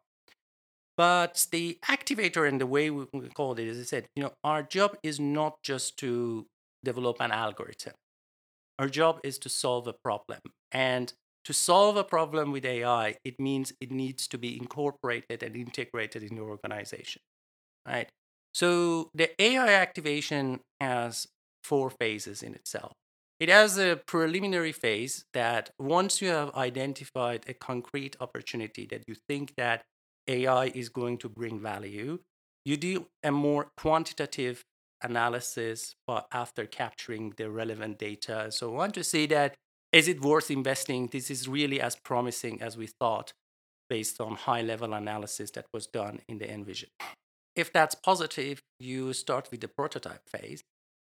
But 0.95 1.47
the 1.51 1.79
activator 1.85 2.47
and 2.47 2.61
the 2.61 2.67
way 2.67 2.89
we 2.89 3.05
call 3.33 3.53
it, 3.53 3.67
as 3.67 3.79
I 3.79 3.83
said, 3.83 4.05
you 4.15 4.23
know, 4.23 4.33
our 4.43 4.61
job 4.61 4.97
is 5.01 5.19
not 5.19 5.55
just 5.63 5.97
to 5.97 6.45
develop 6.83 7.17
an 7.19 7.31
algorithm. 7.31 7.93
Our 8.77 8.87
job 8.89 9.19
is 9.23 9.37
to 9.39 9.49
solve 9.49 9.87
a 9.87 9.93
problem. 9.93 10.39
And 10.71 11.13
to 11.45 11.53
solve 11.53 11.97
a 11.97 12.03
problem 12.03 12.51
with 12.51 12.65
AI, 12.65 13.15
it 13.23 13.39
means 13.39 13.73
it 13.81 13.91
needs 13.91 14.27
to 14.29 14.37
be 14.37 14.55
incorporated 14.57 15.43
and 15.43 15.55
integrated 15.55 16.23
in 16.23 16.35
the 16.35 16.41
organization. 16.41 17.21
Right? 17.87 18.09
So 18.53 19.09
the 19.13 19.29
AI 19.41 19.73
activation 19.73 20.59
has 20.79 21.27
four 21.63 21.89
phases 21.89 22.43
in 22.43 22.53
itself. 22.53 22.93
It 23.43 23.49
has 23.49 23.77
a 23.77 23.97
preliminary 23.97 24.71
phase 24.71 25.25
that 25.33 25.71
once 25.77 26.21
you 26.21 26.29
have 26.29 26.55
identified 26.55 27.43
a 27.45 27.53
concrete 27.53 28.15
opportunity 28.21 28.85
that 28.85 29.03
you 29.05 29.15
think 29.27 29.55
that 29.57 29.83
AI 30.29 30.67
is 30.67 30.87
going 30.87 31.17
to 31.17 31.27
bring 31.27 31.59
value, 31.59 32.19
you 32.63 32.77
do 32.77 33.07
a 33.21 33.31
more 33.33 33.67
quantitative 33.75 34.63
analysis 35.01 35.93
after 36.31 36.65
capturing 36.65 37.33
the 37.35 37.51
relevant 37.51 37.99
data 37.99 38.49
so 38.49 38.77
on 38.77 38.93
to 38.93 39.03
see 39.03 39.25
that 39.25 39.55
is 39.91 40.07
it 40.07 40.21
worth 40.21 40.49
investing? 40.49 41.07
This 41.07 41.29
is 41.29 41.45
really 41.45 41.81
as 41.81 41.97
promising 41.97 42.61
as 42.61 42.77
we 42.77 42.87
thought 42.87 43.33
based 43.89 44.21
on 44.21 44.35
high 44.35 44.61
level 44.61 44.93
analysis 44.93 45.51
that 45.51 45.65
was 45.73 45.85
done 45.85 46.21
in 46.29 46.37
the 46.37 46.49
envision. 46.49 46.91
If 47.57 47.73
that's 47.73 47.93
positive 47.93 48.61
you 48.79 49.11
start 49.11 49.51
with 49.51 49.59
the 49.59 49.67
prototype 49.67 50.29
phase 50.29 50.63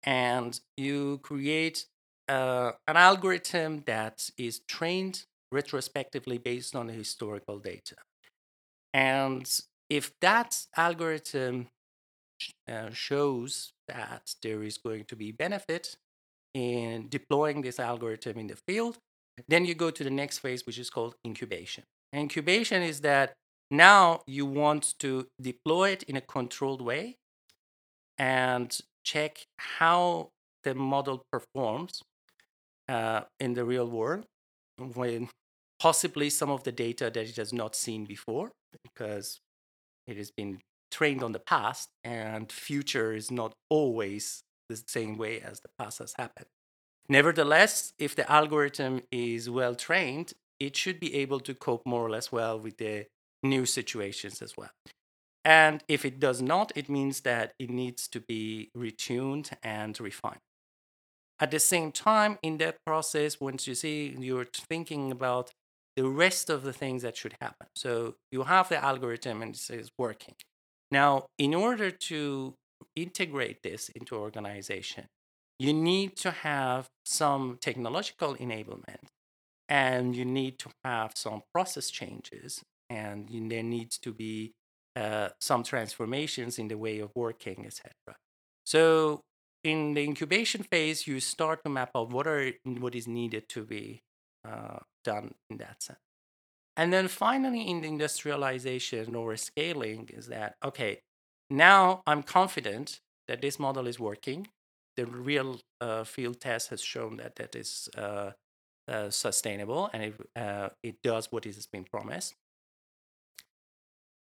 and 0.02 0.59
you 0.76 1.21
create 1.23 1.87
uh, 2.28 2.73
an 2.87 2.97
algorithm 2.97 3.83
that 3.87 4.28
is 4.37 4.61
trained 4.68 5.25
retrospectively 5.52 6.38
based 6.38 6.75
on 6.75 6.88
historical 6.88 7.59
data 7.59 7.97
and 8.92 9.61
if 9.88 10.12
that 10.21 10.66
algorithm 10.76 11.68
uh, 12.68 12.90
shows 12.90 13.73
that 13.88 14.35
there 14.42 14.62
is 14.62 14.78
going 14.78 15.04
to 15.04 15.16
be 15.16 15.33
benefit 15.33 15.97
in 16.54 17.09
deploying 17.09 17.62
this 17.62 17.78
algorithm 17.78 18.38
in 18.38 18.47
the 18.47 18.56
field. 18.66 18.99
Then 19.49 19.64
you 19.64 19.75
go 19.75 19.90
to 19.90 20.02
the 20.02 20.11
next 20.11 20.38
phase, 20.38 20.64
which 20.64 20.78
is 20.78 20.90
called 20.90 21.14
incubation. 21.26 21.85
incubation 22.14 22.83
is 22.83 23.00
that 23.02 23.35
now 23.71 24.23
you 24.26 24.47
want 24.47 24.95
to 25.00 25.26
deploy 25.40 25.90
it 25.90 26.02
in 26.04 26.16
a 26.16 26.21
controlled 26.21 26.80
way 26.80 27.16
and 28.16 28.78
check 29.04 29.47
how 29.59 30.30
the 30.64 30.75
model 30.75 31.23
performs 31.30 32.02
uh, 32.88 33.23
in 33.40 33.55
the 33.55 33.64
real 33.64 33.88
world 33.88 34.26
when 34.78 35.28
possibly 35.78 36.31
some 36.31 36.50
of 36.50 36.64
the 36.64 36.73
data 36.73 37.11
that 37.11 37.28
it 37.28 37.37
has 37.37 37.52
not 37.52 37.75
seen 37.75 38.05
before 38.05 38.52
because 38.83 39.40
it 40.07 40.16
has 40.16 40.31
been 40.31 40.61
trained 40.90 41.23
on 41.23 41.33
the 41.33 41.38
past 41.38 41.90
and 42.05 42.50
future 42.50 43.12
is 43.12 43.31
not 43.31 43.52
always 43.69 44.43
the 44.69 44.83
same 44.87 45.16
way 45.16 45.40
as 45.40 45.61
the 45.61 45.69
past 45.78 45.99
has 45.99 46.14
happened. 46.16 46.47
Nevertheless, 47.09 47.93
if 47.99 48.16
the 48.16 48.31
algorithm 48.31 49.02
is 49.12 49.49
well 49.49 49.75
trained, 49.75 50.33
it 50.59 50.76
should 50.76 50.99
be 50.99 51.14
able 51.14 51.40
to 51.40 51.55
cope 51.55 51.87
more 51.87 52.05
or 52.05 52.11
less 52.11 52.33
well 52.33 52.59
with 52.59 52.78
the 52.78 53.07
new 53.43 53.66
situations 53.66 54.43
as 54.43 54.57
well. 54.57 54.71
And 55.45 55.85
if 55.87 56.05
it 56.05 56.19
does 56.19 56.43
not, 56.43 56.73
it 56.75 56.88
means 56.88 57.21
that 57.21 57.52
it 57.61 57.71
needs 57.71 58.09
to 58.09 58.21
be 58.21 58.71
retuned 58.76 59.52
and 59.62 59.99
refined. 60.00 60.40
At 61.38 61.50
the 61.50 61.61
same 61.61 61.93
time, 61.93 62.38
in 62.43 62.59
that 62.59 62.76
process, 62.87 63.40
once 63.40 63.66
you 63.66 63.75
see 63.75 64.14
you're 64.19 64.47
thinking 64.47 65.11
about 65.11 65.50
the 65.97 66.09
rest 66.09 66.50
of 66.50 66.62
the 66.62 66.73
things 66.73 67.02
that 67.02 67.16
should 67.16 67.35
happen. 67.40 67.69
So 67.75 68.16
you 68.31 68.45
have 68.45 68.69
the 68.69 68.83
algorithm 68.83 69.43
and 69.43 69.55
it 69.55 69.71
is 69.71 69.90
working. 69.99 70.35
Now, 70.90 71.26
in 71.38 71.55
order 71.55 71.90
to 71.90 72.55
integrate 72.95 73.62
this 73.62 73.88
into 73.90 74.14
organization, 74.14 75.07
you 75.59 75.73
need 75.73 76.16
to 76.19 76.31
have 76.31 76.87
some 77.05 77.59
technological 77.61 78.35
enablement 78.37 79.09
and 79.69 80.14
you 80.14 80.25
need 80.25 80.59
to 80.61 80.69
have 80.85 81.12
some 81.16 81.43
process 81.55 81.90
changes 81.90 82.62
and 82.90 83.28
there 83.50 83.62
needs 83.62 83.99
to 83.99 84.12
be 84.12 84.52
uh, 84.95 85.31
some 85.40 85.62
transformations 85.62 86.59
in 86.59 86.69
the 86.69 86.78
way 86.78 87.00
of 87.00 87.11
working, 87.14 87.64
etc. 87.66 87.93
So 88.64 89.23
in 89.66 89.94
the 89.94 90.02
incubation 90.02 90.62
phase, 90.62 91.06
you 91.06 91.18
start 91.20 91.64
to 91.64 91.70
map 91.70 91.90
out 91.96 92.11
what 92.11 92.26
are 92.26 92.52
what 92.64 92.94
is 92.94 93.08
needed 93.08 93.49
to 93.50 93.64
be 93.64 94.02
uh, 94.49 94.78
done 95.04 95.35
in 95.50 95.56
that 95.58 95.82
sense. 95.82 95.99
And 96.76 96.92
then 96.92 97.08
finally, 97.08 97.62
in 97.68 97.80
the 97.80 97.88
industrialization 97.88 99.14
or 99.16 99.37
scaling, 99.37 100.11
is 100.12 100.28
that 100.28 100.56
okay? 100.64 101.00
Now 101.50 102.02
I'm 102.06 102.23
confident 102.23 103.00
that 103.28 103.40
this 103.42 103.58
model 103.58 103.87
is 103.87 103.99
working. 103.99 104.49
The 104.96 105.06
real 105.06 105.61
uh, 105.80 106.04
field 106.04 106.40
test 106.40 106.70
has 106.70 106.80
shown 106.80 107.16
that 107.16 107.37
that 107.37 107.56
is 107.56 107.88
uh, 107.99 108.30
uh, 108.88 109.11
sustainable 109.11 109.90
and 109.92 110.02
it 110.04 110.14
uh, 110.37 110.68
it 110.82 110.96
does 111.02 111.32
what 111.32 111.44
it 111.46 111.56
has 111.56 111.66
been 111.66 111.85
promised. 111.85 112.35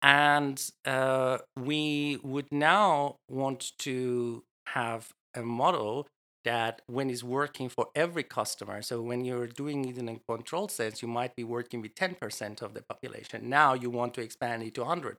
And 0.01 0.57
uh, 0.85 1.39
we 1.55 2.19
would 2.23 2.51
now 2.51 3.17
want 3.29 3.73
to 3.79 4.43
have 4.67 5.11
a 5.37 5.43
model 5.43 6.07
that 6.43 6.81
when 6.87 7.09
it's 7.09 7.23
working 7.23 7.67
for 7.69 7.87
every 7.95 8.23
customer, 8.23 8.81
so 8.81 9.01
when 9.01 9.25
you're 9.25 9.47
doing 9.47 9.85
it 9.85 9.97
in 9.97 10.07
a 10.07 10.19
controlled 10.29 10.71
sense, 10.71 11.01
you 11.01 11.07
might 11.07 11.35
be 11.35 11.43
working 11.43 11.81
with 11.81 11.93
10% 11.95 12.61
of 12.61 12.73
the 12.73 12.81
population. 12.81 13.49
Now 13.49 13.73
you 13.73 13.89
want 13.89 14.13
to 14.15 14.21
expand 14.21 14.63
it 14.63 14.73
to 14.75 14.81
100%. 14.81 15.15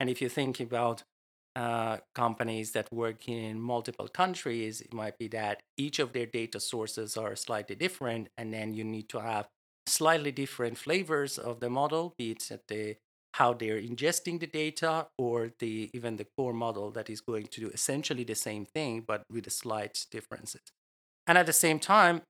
And 0.00 0.08
if 0.08 0.22
you 0.22 0.28
think 0.28 0.60
about 0.60 1.02
uh, 1.56 1.96
companies 2.14 2.70
that 2.72 2.92
work 2.92 3.28
in 3.28 3.60
multiple 3.60 4.06
countries, 4.06 4.80
it 4.80 4.94
might 4.94 5.18
be 5.18 5.28
that 5.28 5.60
each 5.76 5.98
of 5.98 6.12
their 6.12 6.26
data 6.26 6.60
sources 6.60 7.16
are 7.16 7.34
slightly 7.34 7.74
different, 7.74 8.28
and 8.38 8.54
then 8.54 8.74
you 8.74 8.84
need 8.84 9.08
to 9.08 9.20
have 9.20 9.48
slightly 9.86 10.30
different 10.30 10.78
flavors 10.78 11.36
of 11.36 11.58
the 11.58 11.70
model, 11.70 12.14
be 12.16 12.30
it 12.30 12.50
at 12.52 12.68
the 12.68 12.96
how 13.38 13.52
they're 13.52 13.80
ingesting 13.80 14.40
the 14.40 14.46
data 14.46 15.06
or 15.16 15.52
the 15.60 15.90
even 15.94 16.16
the 16.16 16.26
core 16.36 16.52
model 16.52 16.90
that 16.90 17.08
is 17.08 17.20
going 17.20 17.46
to 17.46 17.60
do 17.60 17.68
essentially 17.68 18.24
the 18.24 18.34
same 18.34 18.64
thing 18.66 19.04
but 19.06 19.22
with 19.30 19.46
a 19.46 19.50
slight 19.50 20.06
differences. 20.10 20.72
And 21.26 21.38
at 21.38 21.46
the 21.46 21.52
same 21.52 21.78
time 21.78 22.22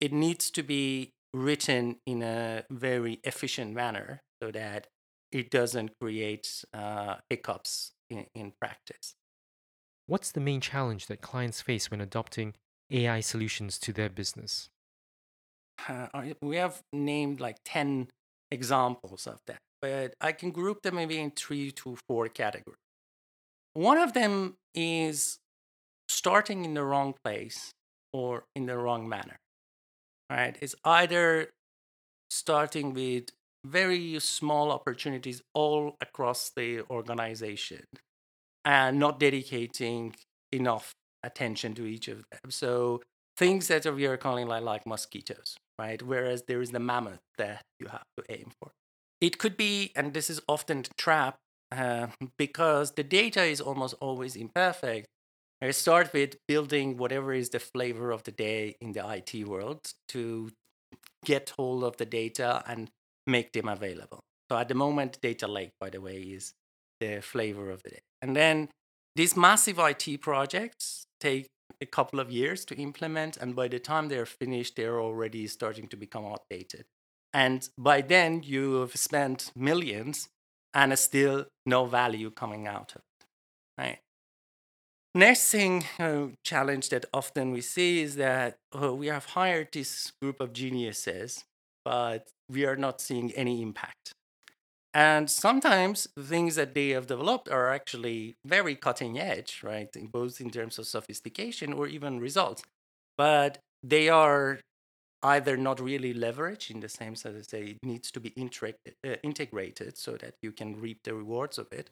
it 0.00 0.12
needs 0.12 0.50
to 0.50 0.62
be 0.64 1.12
written 1.32 1.96
in 2.04 2.22
a 2.22 2.64
very 2.70 3.20
efficient 3.22 3.74
manner 3.74 4.22
so 4.42 4.50
that 4.50 4.88
it 5.30 5.50
doesn't 5.50 5.90
create 6.00 6.64
uh, 6.74 7.16
hiccups 7.30 7.92
in, 8.10 8.26
in 8.34 8.52
practice. 8.60 9.14
What's 10.06 10.32
the 10.32 10.40
main 10.40 10.60
challenge 10.60 11.06
that 11.06 11.20
clients 11.20 11.60
face 11.60 11.90
when 11.90 12.00
adopting 12.00 12.54
ai 12.90 13.20
solutions 13.20 13.78
to 13.78 13.92
their 13.92 14.08
business? 14.08 14.68
Uh, 15.88 16.08
we 16.40 16.56
have 16.56 16.82
named 16.92 17.38
like 17.38 17.58
10 17.64 18.08
examples 18.50 19.26
of 19.26 19.40
that 19.46 19.58
but 19.80 20.14
I 20.20 20.32
can 20.32 20.50
group 20.50 20.82
them 20.82 20.96
maybe 20.96 21.18
in 21.18 21.30
three 21.30 21.70
to 21.72 21.96
four 22.08 22.28
categories. 22.28 22.78
One 23.74 23.98
of 23.98 24.12
them 24.12 24.56
is 24.74 25.38
starting 26.08 26.64
in 26.64 26.74
the 26.74 26.84
wrong 26.84 27.14
place 27.24 27.72
or 28.12 28.44
in 28.54 28.66
the 28.66 28.76
wrong 28.76 29.08
manner. 29.08 29.36
Right? 30.30 30.56
It's 30.60 30.74
either 30.84 31.50
starting 32.30 32.94
with 32.94 33.30
very 33.64 34.18
small 34.20 34.70
opportunities 34.70 35.42
all 35.54 35.96
across 36.00 36.50
the 36.56 36.82
organization 36.90 37.84
and 38.64 38.98
not 38.98 39.20
dedicating 39.20 40.14
enough 40.52 40.92
attention 41.22 41.74
to 41.74 41.86
each 41.86 42.08
of 42.08 42.24
them. 42.30 42.50
So 42.50 43.02
things 43.36 43.68
that 43.68 43.84
we 43.94 44.06
are 44.06 44.16
calling 44.16 44.46
like, 44.48 44.62
like 44.62 44.86
mosquitoes, 44.86 45.56
right? 45.78 46.02
Whereas 46.02 46.42
there 46.48 46.60
is 46.60 46.70
the 46.70 46.80
mammoth 46.80 47.20
that 47.38 47.62
you 47.78 47.88
have 47.88 48.04
to 48.18 48.24
aim 48.28 48.50
for. 48.60 48.70
It 49.20 49.38
could 49.38 49.56
be, 49.56 49.92
and 49.96 50.12
this 50.12 50.28
is 50.28 50.40
often 50.48 50.82
the 50.82 50.90
trap, 50.98 51.36
uh, 51.72 52.08
because 52.38 52.92
the 52.92 53.04
data 53.04 53.42
is 53.42 53.60
almost 53.60 53.94
always 54.00 54.36
imperfect. 54.36 55.06
I 55.62 55.70
start 55.70 56.12
with 56.12 56.36
building 56.46 56.98
whatever 56.98 57.32
is 57.32 57.48
the 57.48 57.58
flavor 57.58 58.10
of 58.10 58.24
the 58.24 58.32
day 58.32 58.76
in 58.80 58.92
the 58.92 59.08
IT 59.08 59.46
world 59.46 59.92
to 60.08 60.50
get 61.24 61.52
hold 61.56 61.82
of 61.82 61.96
the 61.96 62.04
data 62.04 62.62
and 62.66 62.90
make 63.26 63.52
them 63.52 63.68
available. 63.68 64.20
So 64.50 64.58
at 64.58 64.68
the 64.68 64.74
moment, 64.74 65.18
data 65.22 65.48
lake, 65.48 65.70
by 65.80 65.90
the 65.90 66.00
way, 66.00 66.18
is 66.18 66.52
the 67.00 67.20
flavor 67.20 67.70
of 67.70 67.82
the 67.82 67.90
day. 67.90 68.00
And 68.20 68.36
then 68.36 68.68
these 69.16 69.34
massive 69.34 69.78
IT 69.78 70.20
projects 70.20 71.06
take 71.20 71.46
a 71.80 71.86
couple 71.86 72.20
of 72.20 72.30
years 72.30 72.64
to 72.66 72.76
implement, 72.76 73.36
and 73.38 73.56
by 73.56 73.68
the 73.68 73.78
time 73.78 74.08
they're 74.08 74.26
finished, 74.26 74.76
they're 74.76 75.00
already 75.00 75.46
starting 75.46 75.88
to 75.88 75.96
become 75.96 76.24
outdated. 76.26 76.84
And 77.36 77.68
by 77.76 78.00
then, 78.00 78.42
you 78.42 78.80
have 78.80 78.96
spent 78.96 79.52
millions 79.54 80.30
and 80.72 80.98
still 80.98 81.44
no 81.66 81.84
value 81.84 82.30
coming 82.30 82.66
out 82.66 82.92
of 82.96 83.02
it. 83.02 83.26
Right. 83.76 83.98
Next 85.14 85.50
thing 85.50 85.84
uh, 85.98 86.28
challenge 86.44 86.88
that 86.88 87.04
often 87.12 87.50
we 87.50 87.60
see 87.60 88.00
is 88.00 88.16
that 88.16 88.56
oh, 88.72 88.94
we 88.94 89.08
have 89.08 89.26
hired 89.26 89.68
this 89.70 90.12
group 90.22 90.40
of 90.40 90.54
geniuses, 90.54 91.44
but 91.84 92.26
we 92.48 92.64
are 92.64 92.76
not 92.76 93.02
seeing 93.02 93.32
any 93.32 93.60
impact. 93.60 94.14
And 94.94 95.30
sometimes 95.30 96.08
things 96.18 96.54
that 96.54 96.72
they 96.72 96.88
have 96.90 97.06
developed 97.06 97.50
are 97.50 97.68
actually 97.70 98.36
very 98.46 98.76
cutting 98.76 99.18
edge, 99.18 99.60
right? 99.62 99.94
Both 100.10 100.40
in 100.40 100.48
terms 100.48 100.78
of 100.78 100.86
sophistication 100.86 101.74
or 101.74 101.86
even 101.86 102.18
results. 102.18 102.62
But 103.18 103.58
they 103.82 104.08
are 104.08 104.60
either 105.22 105.56
not 105.56 105.80
really 105.80 106.14
leveraged 106.14 106.70
in 106.70 106.80
the 106.80 106.88
same 106.88 107.14
sense 107.14 107.36
as 107.36 107.52
it 107.52 107.78
needs 107.82 108.10
to 108.12 108.20
be 108.20 108.32
uh, 108.36 109.14
integrated 109.22 109.96
so 109.96 110.12
that 110.16 110.34
you 110.42 110.52
can 110.52 110.80
reap 110.80 111.00
the 111.04 111.14
rewards 111.14 111.58
of 111.58 111.66
it, 111.72 111.90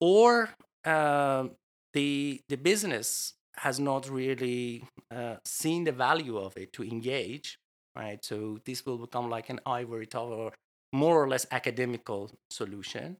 or 0.00 0.50
uh, 0.84 1.44
the 1.92 2.40
the 2.48 2.56
business 2.56 3.34
has 3.58 3.78
not 3.78 4.08
really 4.10 4.84
uh, 5.10 5.36
seen 5.44 5.84
the 5.84 5.92
value 5.92 6.36
of 6.36 6.56
it 6.56 6.72
to 6.72 6.82
engage, 6.82 7.58
right? 7.96 8.24
So 8.24 8.58
this 8.64 8.84
will 8.84 8.98
become 8.98 9.30
like 9.30 9.48
an 9.50 9.60
ivory 9.64 10.06
tower 10.06 10.52
more 10.92 11.22
or 11.22 11.28
less 11.28 11.46
academical 11.50 12.30
solution, 12.50 13.16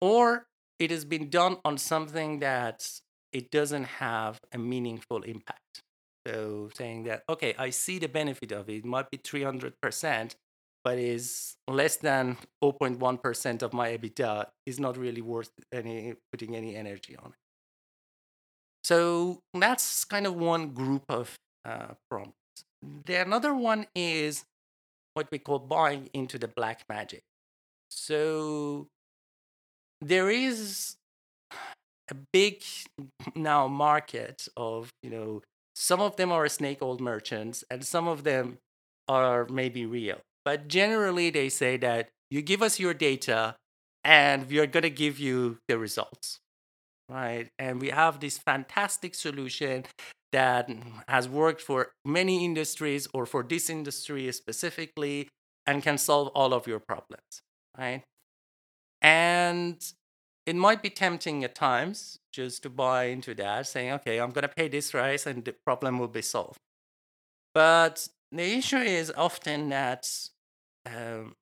or 0.00 0.46
it 0.78 0.90
has 0.90 1.04
been 1.04 1.30
done 1.30 1.58
on 1.64 1.78
something 1.78 2.40
that 2.40 2.88
it 3.32 3.50
doesn't 3.50 3.84
have 3.84 4.40
a 4.52 4.58
meaningful 4.58 5.22
impact. 5.22 5.59
So 6.26 6.70
saying 6.74 7.04
that, 7.04 7.24
okay, 7.28 7.54
I 7.58 7.70
see 7.70 7.98
the 7.98 8.08
benefit 8.08 8.52
of 8.52 8.68
it, 8.68 8.76
it 8.76 8.84
might 8.84 9.10
be 9.10 9.18
300%, 9.18 10.34
but 10.84 10.98
is 10.98 11.56
less 11.68 11.96
than 11.96 12.36
0.1% 12.62 13.62
of 13.62 13.72
my 13.72 13.96
EBITDA 13.96 14.46
is 14.66 14.78
not 14.78 14.96
really 14.96 15.22
worth 15.22 15.50
any 15.72 16.14
putting 16.30 16.56
any 16.56 16.76
energy 16.76 17.16
on 17.16 17.30
it. 17.30 17.38
So 18.84 19.40
that's 19.54 20.04
kind 20.04 20.26
of 20.26 20.34
one 20.34 20.70
group 20.70 21.04
of 21.08 21.36
uh, 21.64 21.94
problems. 22.10 22.34
The 23.04 23.16
another 23.16 23.54
one 23.54 23.86
is 23.94 24.44
what 25.14 25.28
we 25.30 25.38
call 25.38 25.58
buying 25.58 26.08
into 26.14 26.38
the 26.38 26.48
black 26.48 26.84
magic. 26.88 27.22
So 27.90 28.88
there 30.00 30.30
is 30.30 30.96
a 32.10 32.14
big 32.32 32.62
now 33.34 33.68
market 33.68 34.48
of, 34.56 34.90
you 35.02 35.10
know, 35.10 35.42
some 35.80 36.00
of 36.00 36.16
them 36.16 36.30
are 36.30 36.46
snake 36.46 36.82
oil 36.82 36.98
merchants 36.98 37.64
and 37.70 37.84
some 37.84 38.06
of 38.06 38.22
them 38.22 38.58
are 39.08 39.46
maybe 39.48 39.86
real. 39.86 40.18
But 40.44 40.68
generally 40.68 41.30
they 41.30 41.48
say 41.48 41.78
that 41.78 42.10
you 42.30 42.42
give 42.42 42.60
us 42.62 42.78
your 42.78 42.92
data 42.92 43.56
and 44.04 44.46
we 44.48 44.58
are 44.58 44.66
going 44.66 44.82
to 44.82 44.90
give 44.90 45.18
you 45.18 45.56
the 45.68 45.78
results. 45.78 46.38
Right? 47.08 47.48
And 47.58 47.80
we 47.80 47.88
have 47.88 48.20
this 48.20 48.36
fantastic 48.36 49.14
solution 49.14 49.84
that 50.32 50.70
has 51.08 51.28
worked 51.28 51.62
for 51.62 51.92
many 52.04 52.44
industries 52.44 53.08
or 53.14 53.24
for 53.24 53.42
this 53.42 53.70
industry 53.70 54.30
specifically 54.32 55.28
and 55.66 55.82
can 55.82 55.96
solve 55.96 56.28
all 56.28 56.52
of 56.52 56.66
your 56.66 56.78
problems, 56.78 57.42
right? 57.76 58.02
And 59.02 59.82
it 60.46 60.56
might 60.56 60.82
be 60.82 60.90
tempting 60.90 61.44
at 61.44 61.54
times 61.54 62.18
just 62.32 62.62
to 62.62 62.70
buy 62.70 63.04
into 63.04 63.34
that, 63.34 63.66
saying, 63.66 63.92
okay, 63.92 64.18
I'm 64.18 64.30
going 64.30 64.42
to 64.42 64.48
pay 64.48 64.68
this 64.68 64.90
price 64.90 65.26
and 65.26 65.44
the 65.44 65.54
problem 65.64 65.98
will 65.98 66.08
be 66.08 66.22
solved. 66.22 66.58
But 67.54 68.08
the 68.32 68.56
issue 68.58 68.78
is 68.78 69.12
often 69.16 69.68
that 69.70 70.08
um, 70.86 71.34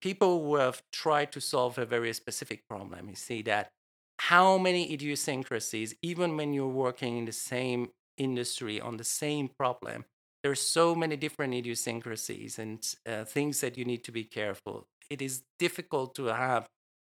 people 0.00 0.44
who 0.44 0.56
have 0.56 0.82
tried 0.92 1.32
to 1.32 1.40
solve 1.40 1.78
a 1.78 1.86
very 1.86 2.12
specific 2.12 2.62
problem, 2.68 3.08
you 3.08 3.16
see 3.16 3.42
that 3.42 3.70
how 4.18 4.58
many 4.58 4.92
idiosyncrasies, 4.92 5.94
even 6.02 6.36
when 6.36 6.54
you're 6.54 6.68
working 6.68 7.18
in 7.18 7.24
the 7.24 7.32
same 7.32 7.90
industry 8.16 8.80
on 8.80 8.96
the 8.96 9.04
same 9.04 9.48
problem 9.48 10.04
there 10.42 10.52
are 10.52 10.54
so 10.54 10.94
many 10.94 11.16
different 11.16 11.54
idiosyncrasies 11.54 12.58
and 12.58 12.94
uh, 13.08 13.24
things 13.24 13.62
that 13.62 13.78
you 13.78 13.84
need 13.84 14.04
to 14.04 14.12
be 14.12 14.24
careful 14.24 14.86
it 15.10 15.20
is 15.20 15.42
difficult 15.58 16.14
to 16.14 16.26
have 16.26 16.66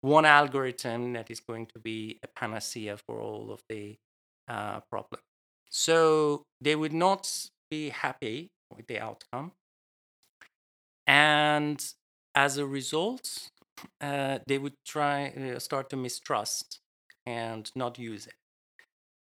one 0.04 0.26
algorithm 0.26 1.14
that 1.14 1.30
is 1.30 1.40
going 1.40 1.64
to 1.64 1.78
be 1.78 2.18
a 2.22 2.28
panacea 2.28 2.94
for 3.06 3.20
all 3.20 3.50
of 3.50 3.62
the 3.70 3.96
uh, 4.48 4.80
problem. 4.90 5.22
So 5.70 6.42
they 6.60 6.76
would 6.76 6.92
not 6.92 7.48
be 7.70 7.88
happy 7.88 8.50
with 8.76 8.86
the 8.86 9.00
outcome. 9.00 9.52
And 11.06 11.82
as 12.34 12.58
a 12.58 12.66
result 12.66 13.48
uh, 14.00 14.38
they 14.46 14.58
would 14.58 14.74
try 14.86 15.28
uh, 15.28 15.58
start 15.58 15.88
to 15.90 15.96
mistrust 15.96 16.80
and 17.24 17.70
not 17.74 17.98
use 17.98 18.26
it. 18.26 18.34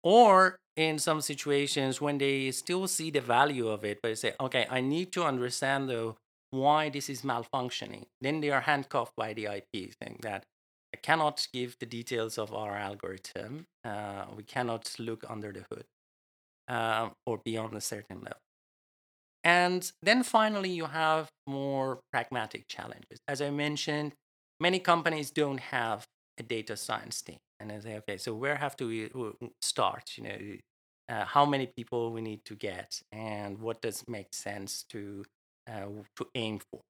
Or 0.03 0.57
in 0.75 0.99
some 0.99 1.21
situations 1.21 2.01
when 2.01 2.17
they 2.17 2.51
still 2.51 2.87
see 2.87 3.11
the 3.11 3.21
value 3.21 3.69
of 3.69 3.85
it, 3.85 3.99
but 4.01 4.09
they 4.09 4.15
say, 4.15 4.33
okay, 4.41 4.67
I 4.69 4.81
need 4.81 5.13
to 5.13 5.23
understand 5.23 5.89
though 5.89 6.17
why 6.51 6.89
this 6.89 7.09
is 7.09 7.21
malfunctioning. 7.21 8.03
Then 8.19 8.41
they 8.41 8.51
are 8.51 8.61
handcuffed 8.61 9.15
by 9.15 9.33
the 9.33 9.45
IP, 9.45 9.93
saying 10.01 10.19
that 10.21 10.45
I 10.95 10.97
cannot 10.97 11.45
give 11.51 11.75
the 11.81 11.85
details 11.85 12.37
of 12.37 12.53
our 12.53 12.73
algorithm. 12.77 13.65
Uh, 13.83 14.23
we 14.33 14.43
cannot 14.43 14.95
look 14.97 15.25
under 15.29 15.51
the 15.51 15.65
hood 15.69 15.83
uh, 16.69 17.09
or 17.25 17.41
beyond 17.43 17.75
a 17.75 17.81
certain 17.81 18.19
level. 18.21 18.45
And 19.43 19.91
then 20.01 20.23
finally, 20.23 20.69
you 20.69 20.85
have 20.85 21.27
more 21.47 21.99
pragmatic 22.13 22.69
challenges. 22.69 23.19
As 23.27 23.41
I 23.41 23.49
mentioned, 23.49 24.13
many 24.61 24.79
companies 24.79 25.31
don't 25.31 25.59
have 25.59 26.05
a 26.39 26.43
data 26.43 26.77
science 26.77 27.21
team 27.21 27.39
and 27.59 27.69
then 27.69 27.81
say, 27.81 27.97
okay, 27.97 28.17
so 28.17 28.33
where 28.33 28.55
have 28.55 28.77
to 28.77 28.87
we 28.87 29.09
start? 29.61 30.13
You 30.15 30.23
know, 30.23 30.39
uh, 31.09 31.25
how 31.25 31.45
many 31.45 31.67
people 31.67 32.13
we 32.13 32.21
need 32.21 32.45
to 32.45 32.55
get, 32.55 33.01
and 33.11 33.59
what 33.59 33.81
does 33.81 34.07
make 34.07 34.33
sense 34.33 34.85
to 34.91 35.25
uh, 35.67 35.87
to 36.15 36.27
aim 36.35 36.59
for. 36.71 36.81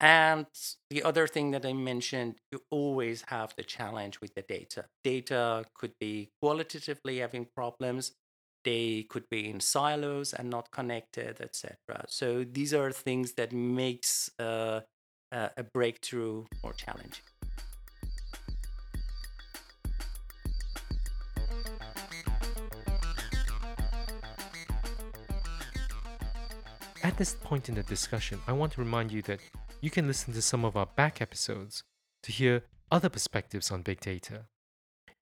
And 0.00 0.46
the 0.90 1.02
other 1.02 1.26
thing 1.26 1.50
that 1.50 1.66
I 1.66 1.72
mentioned, 1.72 2.36
you 2.52 2.60
always 2.70 3.24
have 3.28 3.52
the 3.56 3.64
challenge 3.64 4.20
with 4.20 4.34
the 4.34 4.42
data. 4.42 4.84
Data 5.02 5.64
could 5.74 5.92
be 5.98 6.30
qualitatively 6.40 7.18
having 7.18 7.46
problems. 7.56 8.12
They 8.64 9.06
could 9.08 9.28
be 9.28 9.48
in 9.50 9.60
silos 9.60 10.32
and 10.32 10.50
not 10.50 10.70
connected, 10.70 11.40
etc. 11.40 11.76
So 12.06 12.44
these 12.44 12.72
are 12.74 12.92
things 12.92 13.32
that 13.34 13.52
makes 13.52 14.30
uh, 14.38 14.80
a 15.32 15.64
breakthrough 15.74 16.44
more 16.62 16.74
challenging. 16.74 17.24
At 27.02 27.16
this 27.16 27.34
point 27.42 27.68
in 27.68 27.74
the 27.74 27.82
discussion, 27.84 28.40
I 28.46 28.52
want 28.52 28.72
to 28.72 28.80
remind 28.80 29.10
you 29.10 29.22
that 29.22 29.40
you 29.80 29.90
can 29.90 30.06
listen 30.06 30.34
to 30.34 30.42
some 30.42 30.64
of 30.64 30.76
our 30.76 30.86
back 30.86 31.22
episodes 31.22 31.84
to 32.22 32.32
hear 32.32 32.62
other 32.90 33.08
perspectives 33.08 33.70
on 33.70 33.82
big 33.82 34.00
data. 34.00 34.46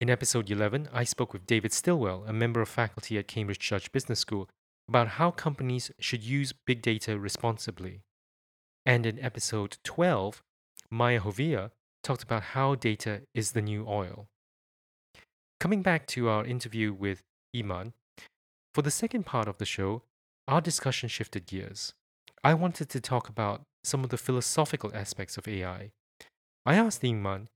In 0.01 0.09
episode 0.09 0.51
11, 0.51 0.89
I 0.93 1.05
spoke 1.05 1.33
with 1.33 1.47
David 1.47 1.73
Stillwell, 1.73 2.25
a 2.27 2.33
member 2.33 2.61
of 2.61 2.69
faculty 2.69 3.19
at 3.19 3.29
Cambridge 3.29 3.59
Judge 3.59 3.93
Business 3.93 4.21
School, 4.21 4.49
about 4.89 5.09
how 5.09 5.31
companies 5.31 5.91
should 5.99 6.23
use 6.23 6.55
big 6.67 6.81
data 6.81 7.19
responsibly. 7.19 8.03
And 8.87 9.05
in 9.05 9.19
episode 9.19 9.79
12, 9.85 10.43
Maya 10.91 11.21
Hovia 11.21 11.71
talked 12.03 12.23
about 12.23 12.43
how 12.55 12.77
data 12.77 13.23
is 13.35 13.53
the 13.53 13.63
new 13.63 13.85
oil. 13.87 14.29
Coming 15.61 15.83
back 15.83 16.07
to 16.09 16.29
our 16.29 16.45
interview 16.45 16.93
with 16.93 17.23
Iman. 17.55 17.95
For 18.75 18.83
the 18.83 18.91
second 18.91 19.27
part 19.27 19.49
of 19.49 19.59
the 19.59 19.65
show, 19.65 20.03
our 20.47 20.61
discussion 20.61 21.09
shifted 21.09 21.47
gears. 21.47 21.95
I 22.45 22.55
wanted 22.55 22.89
to 22.91 23.01
talk 23.01 23.29
about 23.29 23.63
some 23.87 24.05
of 24.05 24.11
the 24.11 24.19
philosophical 24.19 24.91
aspects 24.95 25.37
of 25.39 25.47
AI. 25.49 25.93
I 26.65 26.75
asked 26.75 27.05
Iman, 27.05 27.49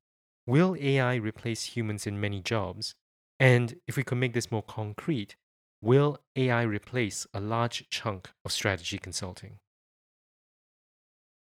will 0.47 0.77
AI 0.79 1.15
replace 1.15 1.77
humans 1.77 2.07
in 2.07 2.21
many 2.21 2.41
jobs? 2.41 2.95
And 3.39 3.81
if 3.87 3.97
we 3.97 4.05
could 4.05 4.19
make 4.19 4.33
this 4.33 4.51
more 4.51 4.63
concrete, 4.63 5.37
will 5.83 6.19
AI 6.37 6.63
replace 6.63 7.27
a 7.35 7.41
large 7.41 7.89
chunk 7.91 8.31
of 8.45 8.53
strategy 8.53 8.99
consulting? 8.99 9.59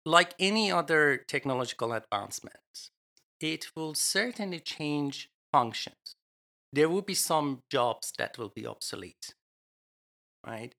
Like 0.05 0.33
any 0.39 0.71
other 0.71 1.17
technological 1.17 1.93
advancement, 1.93 2.89
it 3.39 3.67
will 3.75 3.93
certainly 3.93 4.59
change 4.59 5.29
functions. 5.51 6.15
There 6.71 6.89
will 6.89 7.01
be 7.01 7.13
some 7.13 7.61
jobs 7.69 8.13
that 8.17 8.37
will 8.37 8.49
be 8.49 8.65
obsolete, 8.65 9.33
right? 10.45 10.73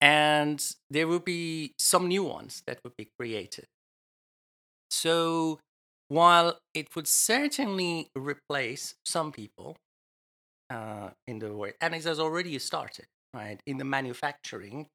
And 0.00 0.64
there 0.90 1.08
will 1.08 1.20
be 1.20 1.74
some 1.78 2.06
new 2.08 2.22
ones 2.22 2.62
that 2.66 2.78
will 2.84 2.92
be 2.96 3.08
created. 3.18 3.66
So 4.90 5.58
while 6.08 6.58
it 6.74 6.94
would 6.94 7.06
certainly 7.06 8.08
replace 8.14 8.94
some 9.04 9.32
people 9.32 9.76
uh, 10.70 11.10
in 11.26 11.38
the 11.38 11.52
world, 11.54 11.74
and 11.80 11.94
it 11.94 12.04
has 12.04 12.20
already 12.20 12.58
started, 12.58 13.06
right, 13.34 13.60
in 13.66 13.78
the 13.78 13.84
manufacturing, 13.84 14.86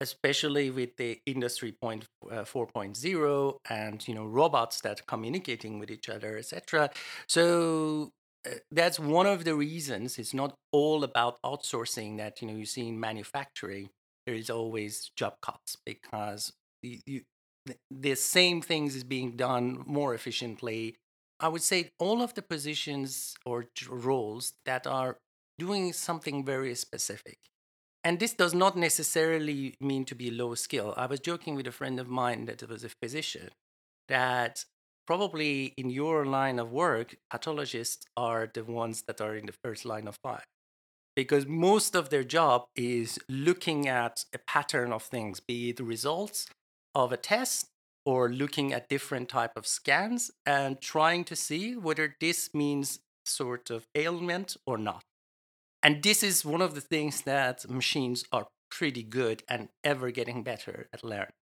especially 0.00 0.70
with 0.70 0.96
the 0.96 1.20
industry 1.26 1.72
point, 1.72 2.04
uh, 2.30 2.44
4.0 2.44 3.56
and 3.68 4.06
you 4.08 4.14
know 4.14 4.26
robots 4.26 4.80
that 4.80 5.00
are 5.00 5.04
communicating 5.04 5.78
with 5.78 5.90
each 5.90 6.08
other 6.08 6.38
etc 6.38 6.90
so 7.26 8.10
uh, 8.46 8.50
that's 8.70 8.98
one 8.98 9.26
of 9.26 9.44
the 9.44 9.54
reasons 9.54 10.18
it's 10.18 10.34
not 10.34 10.54
all 10.72 11.04
about 11.04 11.38
outsourcing 11.44 12.16
that 12.18 12.40
you 12.40 12.48
know 12.48 12.54
you 12.54 12.66
see 12.66 12.88
in 12.88 12.98
manufacturing 13.00 13.90
there 14.26 14.34
is 14.34 14.50
always 14.50 15.10
job 15.16 15.34
cuts 15.42 15.76
because 15.84 16.52
you, 16.82 16.98
you, 17.06 17.20
the 17.90 18.14
same 18.14 18.60
things 18.62 18.94
is 18.94 19.04
being 19.04 19.36
done 19.36 19.82
more 19.86 20.14
efficiently. 20.14 20.96
I 21.38 21.48
would 21.48 21.62
say 21.62 21.90
all 21.98 22.22
of 22.22 22.34
the 22.34 22.42
positions 22.42 23.34
or 23.46 23.66
roles 23.88 24.54
that 24.66 24.86
are 24.86 25.18
doing 25.58 25.92
something 25.92 26.44
very 26.44 26.74
specific. 26.74 27.38
And 28.02 28.18
this 28.18 28.32
does 28.32 28.54
not 28.54 28.76
necessarily 28.76 29.74
mean 29.80 30.04
to 30.06 30.14
be 30.14 30.30
low 30.30 30.54
skill. 30.54 30.94
I 30.96 31.06
was 31.06 31.20
joking 31.20 31.54
with 31.54 31.66
a 31.66 31.72
friend 31.72 32.00
of 32.00 32.08
mine 32.08 32.46
that 32.46 32.66
was 32.68 32.82
a 32.82 32.88
physician 33.02 33.50
that 34.08 34.64
probably 35.06 35.74
in 35.76 35.90
your 35.90 36.24
line 36.24 36.58
of 36.58 36.72
work, 36.72 37.16
pathologists 37.30 38.06
are 38.16 38.50
the 38.52 38.64
ones 38.64 39.02
that 39.06 39.20
are 39.20 39.34
in 39.36 39.46
the 39.46 39.54
first 39.64 39.84
line 39.84 40.08
of 40.08 40.16
fire 40.22 40.44
because 41.20 41.46
most 41.46 41.94
of 41.94 42.08
their 42.08 42.24
job 42.24 42.64
is 42.74 43.18
looking 43.28 43.86
at 43.86 44.24
a 44.32 44.38
pattern 44.38 44.90
of 44.90 45.02
things, 45.02 45.38
be 45.38 45.68
it 45.68 45.78
results 45.78 46.46
of 46.94 47.12
a 47.12 47.18
test 47.18 47.66
or 48.06 48.30
looking 48.30 48.72
at 48.72 48.88
different 48.88 49.28
type 49.28 49.50
of 49.54 49.66
scans 49.66 50.30
and 50.46 50.80
trying 50.80 51.22
to 51.24 51.36
see 51.36 51.76
whether 51.76 52.16
this 52.22 52.54
means 52.54 53.00
sort 53.26 53.68
of 53.68 53.86
ailment 53.94 54.56
or 54.66 54.78
not. 54.78 55.04
And 55.82 56.02
this 56.02 56.22
is 56.22 56.42
one 56.42 56.62
of 56.62 56.74
the 56.74 56.80
things 56.80 57.20
that 57.32 57.68
machines 57.68 58.24
are 58.32 58.46
pretty 58.70 59.02
good 59.02 59.42
and 59.46 59.68
ever 59.84 60.10
getting 60.10 60.42
better 60.42 60.88
at 60.90 61.04
learning. 61.04 61.36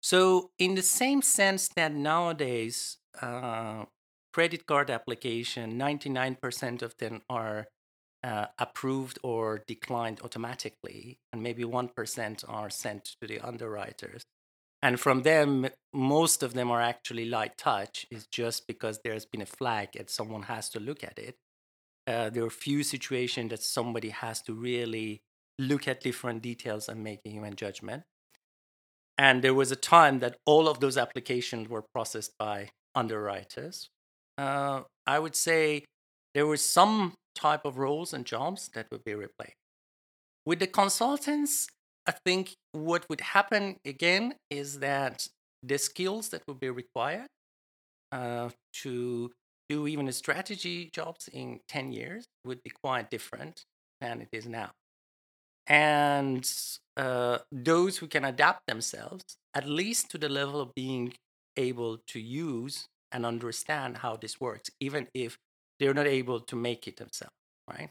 So, 0.00 0.50
in 0.60 0.76
the 0.76 0.82
same 0.82 1.22
sense 1.22 1.66
that 1.74 1.92
nowadays, 1.92 2.98
uh, 3.20 3.86
credit 4.32 4.64
card 4.64 4.90
application, 4.90 5.76
99% 5.76 6.82
of 6.82 6.96
them 6.98 7.22
are 7.28 7.66
uh, 8.26 8.46
approved 8.58 9.20
or 9.22 9.62
declined 9.68 10.20
automatically, 10.24 11.18
and 11.32 11.42
maybe 11.42 11.62
1% 11.62 12.44
are 12.48 12.70
sent 12.70 13.04
to 13.20 13.28
the 13.28 13.38
underwriters. 13.38 14.22
And 14.82 14.98
from 14.98 15.22
them, 15.22 15.68
most 15.94 16.42
of 16.42 16.52
them 16.52 16.70
are 16.70 16.82
actually 16.82 17.26
light 17.26 17.56
touch, 17.56 18.04
is 18.10 18.26
just 18.26 18.66
because 18.66 18.98
there's 19.04 19.26
been 19.26 19.42
a 19.42 19.46
flag 19.46 19.90
and 19.96 20.10
someone 20.10 20.42
has 20.42 20.68
to 20.70 20.80
look 20.80 21.04
at 21.04 21.18
it. 21.18 21.36
Uh, 22.08 22.28
there 22.30 22.44
are 22.44 22.50
few 22.50 22.82
situations 22.82 23.50
that 23.50 23.62
somebody 23.62 24.10
has 24.10 24.42
to 24.42 24.52
really 24.52 25.20
look 25.58 25.86
at 25.86 26.00
different 26.00 26.42
details 26.42 26.88
and 26.88 27.04
make 27.04 27.20
a 27.24 27.30
human 27.30 27.54
judgment. 27.54 28.02
And 29.16 29.42
there 29.42 29.54
was 29.54 29.70
a 29.70 29.76
time 29.76 30.18
that 30.18 30.36
all 30.44 30.68
of 30.68 30.80
those 30.80 30.98
applications 30.98 31.68
were 31.68 31.84
processed 31.94 32.32
by 32.38 32.70
underwriters. 32.94 33.88
Uh, 34.36 34.82
I 35.06 35.20
would 35.20 35.36
say 35.36 35.84
there 36.34 36.46
were 36.46 36.58
some 36.58 37.14
type 37.36 37.64
of 37.64 37.78
roles 37.78 38.12
and 38.12 38.24
jobs 38.24 38.70
that 38.74 38.86
would 38.90 39.04
be 39.04 39.14
replaced. 39.14 39.54
With 40.44 40.58
the 40.58 40.66
consultants, 40.66 41.68
I 42.06 42.12
think 42.12 42.56
what 42.72 43.08
would 43.08 43.20
happen 43.20 43.76
again 43.84 44.34
is 44.50 44.78
that 44.80 45.28
the 45.62 45.78
skills 45.78 46.28
that 46.30 46.42
would 46.46 46.60
be 46.60 46.70
required 46.70 47.28
uh, 48.12 48.50
to 48.82 49.32
do 49.68 49.86
even 49.86 50.08
a 50.08 50.12
strategy 50.12 50.90
jobs 50.92 51.28
in 51.32 51.60
10 51.68 51.92
years 51.92 52.26
would 52.44 52.62
be 52.62 52.70
quite 52.70 53.10
different 53.10 53.64
than 54.00 54.20
it 54.20 54.28
is 54.32 54.46
now. 54.46 54.70
And 55.66 56.48
uh, 56.96 57.38
those 57.50 57.98
who 57.98 58.06
can 58.06 58.24
adapt 58.24 58.66
themselves, 58.68 59.24
at 59.54 59.66
least 59.68 60.10
to 60.10 60.18
the 60.18 60.28
level 60.28 60.60
of 60.60 60.74
being 60.74 61.14
able 61.56 61.98
to 62.06 62.20
use 62.20 62.86
and 63.10 63.26
understand 63.26 63.98
how 63.98 64.16
this 64.16 64.40
works, 64.40 64.70
even 64.80 65.08
if 65.14 65.38
they're 65.78 65.94
not 65.94 66.06
able 66.06 66.40
to 66.40 66.56
make 66.56 66.86
it 66.88 66.96
themselves, 66.96 67.34
right? 67.68 67.90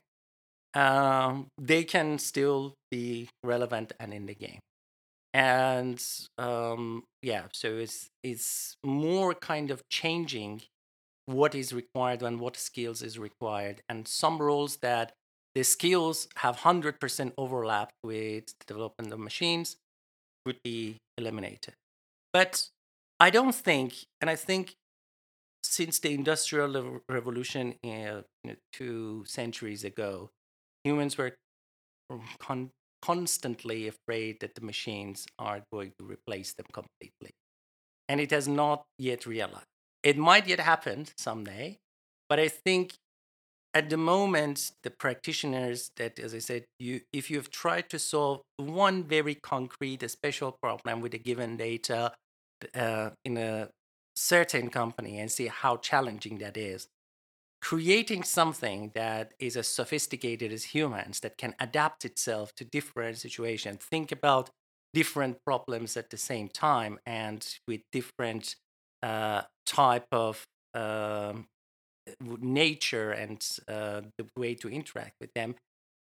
Um, 0.73 1.47
they 1.57 1.83
can 1.83 2.19
still 2.19 2.73
be 2.91 3.29
relevant 3.43 3.93
and 3.99 4.13
in 4.13 4.25
the 4.25 4.35
game. 4.35 4.59
And 5.33 6.01
um, 6.37 7.03
yeah, 7.21 7.43
so 7.51 7.75
it's 7.75 8.07
it's 8.23 8.77
more 8.85 9.33
kind 9.33 9.69
of 9.69 9.81
changing 9.89 10.61
what 11.25 11.55
is 11.55 11.73
required 11.73 12.23
and 12.23 12.39
what 12.39 12.55
skills 12.55 13.01
is 13.01 13.17
required. 13.19 13.81
And 13.89 14.07
some 14.07 14.37
roles 14.37 14.77
that 14.77 15.11
the 15.55 15.63
skills 15.63 16.27
have 16.37 16.57
100% 16.57 17.31
overlap 17.37 17.91
with 18.03 18.45
the 18.59 18.65
development 18.67 19.13
of 19.13 19.19
machines 19.19 19.77
would 20.45 20.59
be 20.63 20.97
eliminated. 21.17 21.73
But 22.33 22.67
I 23.19 23.29
don't 23.29 23.55
think, 23.55 24.05
and 24.21 24.29
I 24.29 24.35
think 24.35 24.75
since 25.65 25.99
the 25.99 26.13
Industrial 26.13 27.01
Revolution 27.09 27.75
uh, 27.83 28.21
two 28.73 29.23
centuries 29.27 29.83
ago, 29.83 30.29
humans 30.83 31.17
were 31.17 31.35
con- 32.39 32.71
constantly 33.01 33.87
afraid 33.87 34.39
that 34.39 34.55
the 34.55 34.61
machines 34.61 35.25
are 35.37 35.61
going 35.71 35.93
to 35.99 36.05
replace 36.05 36.53
them 36.53 36.65
completely. 36.71 37.31
And 38.07 38.19
it 38.19 38.31
has 38.31 38.47
not 38.47 38.85
yet 38.97 39.25
realized. 39.25 39.65
It 40.03 40.17
might 40.17 40.47
yet 40.47 40.59
happen 40.59 41.07
someday, 41.17 41.79
but 42.29 42.39
I 42.39 42.47
think 42.47 42.95
at 43.75 43.89
the 43.89 43.97
moment 43.97 44.71
the 44.83 44.89
practitioners 44.89 45.91
that 45.97 46.17
as 46.17 46.33
i 46.33 46.39
said 46.39 46.63
you 46.79 47.01
if 47.11 47.29
you 47.29 47.35
have 47.35 47.51
tried 47.51 47.89
to 47.89 47.99
solve 47.99 48.41
one 48.55 49.03
very 49.03 49.35
concrete 49.35 50.01
a 50.01 50.07
special 50.07 50.57
problem 50.63 51.01
with 51.01 51.13
a 51.13 51.17
given 51.17 51.57
data 51.57 52.13
uh, 52.73 53.09
in 53.25 53.37
a 53.37 53.69
certain 54.15 54.69
company 54.69 55.19
and 55.19 55.31
see 55.31 55.47
how 55.47 55.77
challenging 55.77 56.37
that 56.37 56.57
is 56.57 56.87
creating 57.61 58.21
something 58.23 58.91
that 58.93 59.33
is 59.39 59.57
as 59.57 59.67
sophisticated 59.67 60.51
as 60.51 60.65
humans 60.65 61.21
that 61.21 61.37
can 61.37 61.55
adapt 61.59 62.05
itself 62.05 62.53
to 62.55 62.63
different 62.63 63.17
situations 63.17 63.83
think 63.83 64.11
about 64.11 64.49
different 64.93 65.37
problems 65.43 65.97
at 65.97 66.09
the 66.09 66.17
same 66.17 66.47
time 66.47 66.99
and 67.05 67.57
with 67.67 67.81
different 67.91 68.55
uh, 69.03 69.41
type 69.65 70.07
of 70.11 70.45
um, 70.73 71.47
nature 72.39 73.11
and 73.11 73.47
uh, 73.67 74.01
the 74.17 74.25
way 74.37 74.53
to 74.55 74.69
interact 74.69 75.13
with 75.19 75.33
them, 75.33 75.55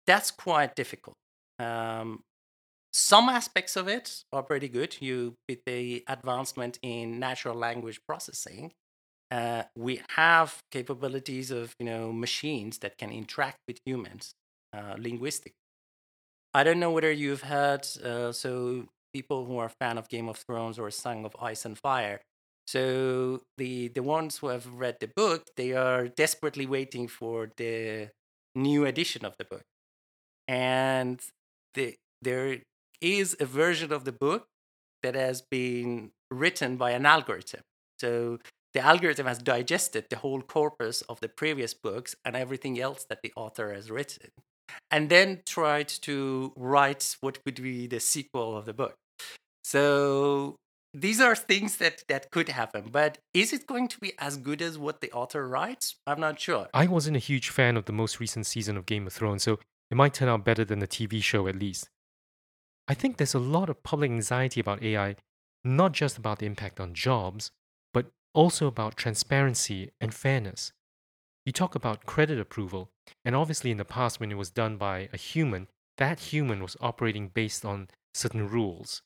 that's 0.06 0.32
quite 0.32 0.76
difficult. 0.76 1.16
Um, 1.60 2.24
some 2.94 3.30
aspects 3.30 3.76
of 3.76 3.88
it 3.88 4.24
are 4.32 4.44
pretty 4.44 4.70
good. 4.70 4.98
You 5.02 5.36
with 5.50 5.60
the 5.66 6.04
advancement 6.08 6.80
in 6.82 7.20
natural 7.20 7.56
language 7.56 8.02
processing, 8.08 8.74
uh, 9.32 9.64
we 9.76 10.02
have 10.16 10.60
capabilities 10.72 11.52
of 11.52 11.76
you 11.80 11.86
know 11.86 12.14
machines 12.14 12.80
that 12.80 12.98
can 12.98 13.12
interact 13.12 13.60
with 13.68 13.80
humans 13.86 14.36
uh, 14.76 14.96
linguistically. 14.98 15.56
I 16.54 16.64
don't 16.64 16.80
know 16.80 16.92
whether 16.92 17.12
you've 17.12 17.44
heard 17.44 17.88
uh, 18.04 18.32
so 18.32 18.86
people 19.14 19.46
who 19.46 19.58
are 19.58 19.70
fan 19.70 19.98
of 19.98 20.10
Game 20.10 20.30
of 20.30 20.38
Thrones 20.38 20.78
or 20.80 20.90
Song 20.92 21.26
of 21.26 21.36
Ice 21.42 21.66
and 21.66 21.78
Fire 21.78 22.22
so 22.68 23.42
the 23.58 23.90
the 23.90 24.04
ones 24.04 24.38
who 24.38 24.48
have 24.48 24.68
read 24.68 24.98
the 25.02 25.08
book, 25.08 25.48
they 25.58 25.74
are 25.74 26.08
desperately 26.08 26.66
waiting 26.66 27.08
for 27.10 27.50
the 27.58 28.10
new 28.56 28.86
edition 28.86 29.26
of 29.26 29.36
the 29.38 29.44
book, 29.46 29.64
and 30.48 31.20
the, 31.76 31.96
there 32.22 32.60
is 33.04 33.36
a 33.40 33.46
version 33.46 33.92
of 33.92 34.06
the 34.06 34.12
book 34.12 34.48
that 35.04 35.16
has 35.16 35.42
been 35.42 36.12
written 36.32 36.78
by 36.78 36.92
an 36.92 37.06
algorithm. 37.06 37.62
So 38.00 38.40
the 38.74 38.80
algorithm 38.80 39.28
has 39.28 39.38
digested 39.38 40.06
the 40.10 40.18
whole 40.18 40.42
corpus 40.42 41.02
of 41.04 41.20
the 41.20 41.30
previous 41.30 41.74
books 41.74 42.16
and 42.26 42.36
everything 42.36 42.80
else 42.80 43.06
that 43.10 43.22
the 43.22 43.34
author 43.36 43.74
has 43.74 43.92
written. 43.92 44.30
and 44.90 45.10
then 45.10 45.42
tried 45.46 45.88
to 45.88 46.52
write 46.56 47.16
what 47.22 47.38
would 47.46 47.62
be 47.62 47.88
the 47.88 48.00
sequel 48.00 48.58
of 48.58 48.66
the 48.66 48.74
book. 48.74 48.96
So 49.64 50.56
these 50.94 51.20
are 51.22 51.36
things 51.36 51.78
that 51.78 52.04
that 52.08 52.32
could 52.32 52.50
happen, 52.50 52.90
but 52.92 53.18
is 53.34 53.54
it 53.54 53.68
going 53.68 53.88
to 53.90 54.00
be 54.00 54.14
as 54.20 54.38
good 54.38 54.62
as 54.62 54.78
what 54.78 55.02
the 55.02 55.12
author 55.12 55.48
writes? 55.48 55.96
I'm 56.06 56.20
not 56.20 56.40
sure. 56.40 56.68
I 56.74 56.88
wasn't 56.88 57.18
a 57.18 57.20
huge 57.20 57.50
fan 57.50 57.78
of 57.78 57.86
the 57.86 57.94
most 57.94 58.20
recent 58.20 58.46
season 58.46 58.78
of 58.78 58.86
Game 58.86 59.08
of 59.08 59.14
Thrones, 59.14 59.44
so 59.44 59.60
it 59.92 59.98
might 59.98 60.14
turn 60.14 60.30
out 60.30 60.46
better 60.46 60.66
than 60.66 60.80
the 60.80 60.88
TV 60.88 61.22
show 61.22 61.48
at 61.48 61.56
least. 61.56 61.90
I 62.88 62.94
think 62.94 63.18
there's 63.18 63.34
a 63.34 63.40
lot 63.40 63.70
of 63.70 63.84
public 63.84 64.12
anxiety 64.12 64.60
about 64.60 64.84
AI, 64.84 65.16
not 65.64 65.94
just 65.94 66.18
about 66.18 66.40
the 66.40 66.46
impact 66.46 66.80
on 66.80 66.94
jobs, 66.94 67.52
but 67.94 68.08
also 68.34 68.68
about 68.68 68.98
transparency 68.98 69.92
and 70.02 70.14
fairness. 70.14 70.74
You 71.46 71.52
talk 71.52 71.76
about 71.76 72.06
credit 72.06 72.40
approval, 72.40 72.90
and 73.24 73.36
obviously, 73.36 73.72
in 73.72 73.78
the 73.78 73.86
past, 73.86 74.20
when 74.20 74.32
it 74.32 74.38
was 74.38 74.50
done 74.50 74.78
by 74.78 75.10
a 75.14 75.18
human, 75.18 75.68
that 75.98 76.20
human 76.20 76.62
was 76.62 76.78
operating 76.82 77.30
based 77.30 77.64
on 77.66 77.90
certain 78.14 78.48
rules. 78.50 79.02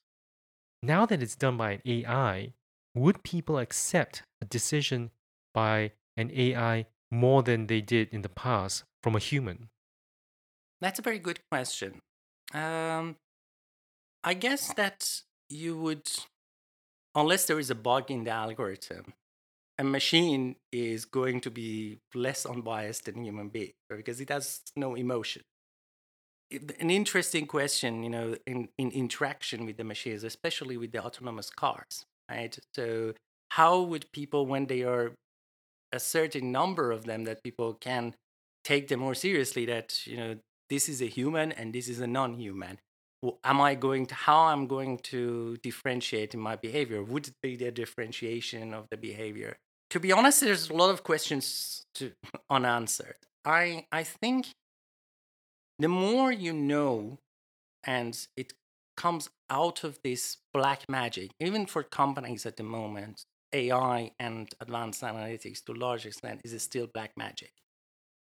Now 0.82 1.06
that 1.06 1.22
it's 1.22 1.36
done 1.36 1.58
by 1.58 1.72
an 1.74 1.82
AI, 1.86 2.54
would 2.96 3.24
people 3.24 3.58
accept 3.58 4.24
a 4.42 4.46
decision 4.46 5.12
by 5.54 5.92
an 6.16 6.32
AI 6.34 6.88
more 7.12 7.44
than 7.44 7.68
they 7.68 7.82
did 7.82 8.10
in 8.12 8.22
the 8.22 8.30
past 8.30 8.84
from 9.02 9.16
a 9.16 9.20
human? 9.20 9.70
That's 10.82 11.00
a 11.00 11.02
very 11.02 11.20
good 11.20 11.40
question. 11.50 12.02
Um, 12.54 13.16
I 14.28 14.34
guess 14.34 14.74
that 14.74 15.22
you 15.50 15.78
would, 15.78 16.06
unless 17.16 17.46
there 17.46 17.60
is 17.60 17.70
a 17.70 17.76
bug 17.76 18.12
in 18.12 18.26
the 18.26 18.32
algorithm, 18.32 19.14
a 19.78 19.86
machine 19.86 20.58
is 20.70 21.06
going 21.06 21.40
to 21.40 21.50
be 21.50 22.00
less 22.14 22.46
unbiased 22.46 23.06
than 23.06 23.20
a 23.20 23.24
human 23.24 23.48
being 23.48 23.72
because 23.90 24.20
it 24.20 24.28
has 24.28 24.64
no 24.76 24.96
emotion. 24.96 25.44
An 26.52 26.90
interesting 26.90 27.48
question, 27.48 28.04
you 28.04 28.10
know, 28.10 28.36
in, 28.46 28.68
in 28.78 28.92
interaction 28.92 29.66
with 29.66 29.78
the 29.78 29.86
machines, 29.86 30.26
especially 30.26 30.76
with 30.76 30.92
the 30.92 31.02
autonomous 31.02 31.50
cars, 31.50 32.04
right? 32.30 32.60
So, 32.76 33.14
how 33.52 33.82
would 33.82 34.12
people, 34.12 34.46
when 34.46 34.66
they 34.66 34.84
are 34.84 35.14
a 35.94 36.02
certain 36.02 36.52
number 36.52 36.92
of 36.92 37.06
them, 37.06 37.24
that 37.24 37.44
people 37.44 37.76
can 37.76 38.14
take 38.66 38.90
them 38.90 39.00
more 39.00 39.16
seriously, 39.16 39.66
that, 39.68 40.06
you 40.06 40.18
know, 40.18 40.36
this 40.70 40.90
is 40.90 41.02
a 41.02 41.08
human 41.08 41.54
and 41.54 41.72
this 41.72 41.88
is 41.88 42.02
a 42.02 42.08
non 42.08 42.34
human? 42.34 42.80
Am 43.44 43.62
I 43.62 43.76
going 43.76 44.06
to 44.08 44.16
how 44.16 44.46
I'm 44.46 44.68
going 44.68 45.00
to 45.00 45.58
differentiate 45.64 46.34
in 46.34 46.40
my 46.40 46.56
behavior? 46.56 47.04
Would 47.04 47.28
it 47.30 47.36
be 47.42 47.56
the 47.56 47.72
differentiation 47.72 48.74
of 48.74 48.88
the 48.90 48.98
behavior? 48.98 49.58
To 49.92 50.00
be 50.00 50.12
honest, 50.12 50.42
there's 50.42 50.70
a 50.70 50.74
lot 50.74 50.90
of 50.90 51.04
questions 51.04 51.86
to, 51.96 52.12
unanswered. 52.50 53.18
I 53.46 53.86
I 53.92 54.04
think 54.04 54.48
the 55.80 55.88
more 55.88 56.32
you 56.32 56.54
know, 56.54 57.20
and 57.84 58.18
it 58.36 58.54
comes 58.96 59.30
out 59.50 59.84
of 59.84 60.00
this 60.04 60.38
black 60.54 60.84
magic, 60.90 61.32
even 61.40 61.66
for 61.66 61.84
companies 61.84 62.46
at 62.46 62.58
the 62.58 62.64
moment, 62.64 63.26
AI 63.54 64.12
and 64.20 64.50
advanced 64.60 65.02
analytics 65.02 65.64
to 65.66 65.72
a 65.72 65.76
large 65.76 66.06
extent 66.06 66.42
is 66.44 66.62
still 66.62 66.88
black 66.88 67.12
magic. 67.16 67.52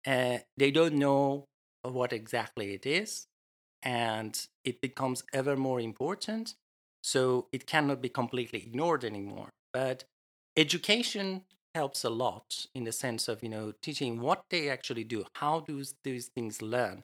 Uh, 0.07 0.39
they 0.59 0.71
don't 0.71 0.95
know 0.95 1.47
what 1.83 2.13
exactly 2.13 2.75
it 2.75 2.85
is 2.85 3.27
and 3.85 4.47
it 4.65 4.81
becomes 4.81 5.23
ever 5.33 5.57
more 5.57 5.81
important. 5.81 6.55
So 7.03 7.49
it 7.53 7.67
cannot 7.67 8.01
be 8.01 8.09
completely 8.09 8.61
ignored 8.61 9.05
anymore. 9.05 9.51
But 9.73 10.05
education 10.57 11.43
helps 11.75 12.05
a 12.05 12.11
lot 12.11 12.67
in 12.75 12.85
the 12.85 12.93
sense 12.93 13.27
of 13.29 13.43
you 13.43 13.49
know 13.49 13.73
teaching 13.83 14.21
what 14.21 14.45
they 14.51 14.69
actually 14.69 15.05
do 15.05 15.25
how 15.35 15.61
do 15.61 15.83
these 16.05 16.29
things 16.29 16.63
learn 16.63 17.03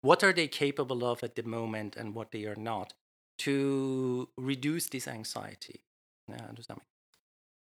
what 0.00 0.22
are 0.22 0.32
they 0.32 0.46
capable 0.46 1.04
of 1.04 1.22
at 1.24 1.34
the 1.34 1.42
moment 1.42 1.96
and 1.96 2.14
what 2.14 2.30
they 2.30 2.44
are 2.44 2.56
not 2.56 2.94
to 3.38 4.28
reduce 4.36 4.86
this 4.88 5.08
anxiety 5.08 5.80
uh, 6.32 6.74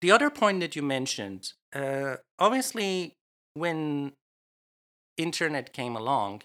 the 0.02 0.12
other 0.12 0.30
point 0.30 0.60
that 0.60 0.76
you 0.76 0.82
mentioned 0.82 1.54
uh, 1.74 2.16
obviously 2.38 3.14
when 3.54 4.12
internet 5.18 5.72
came 5.72 5.96
along 5.96 6.42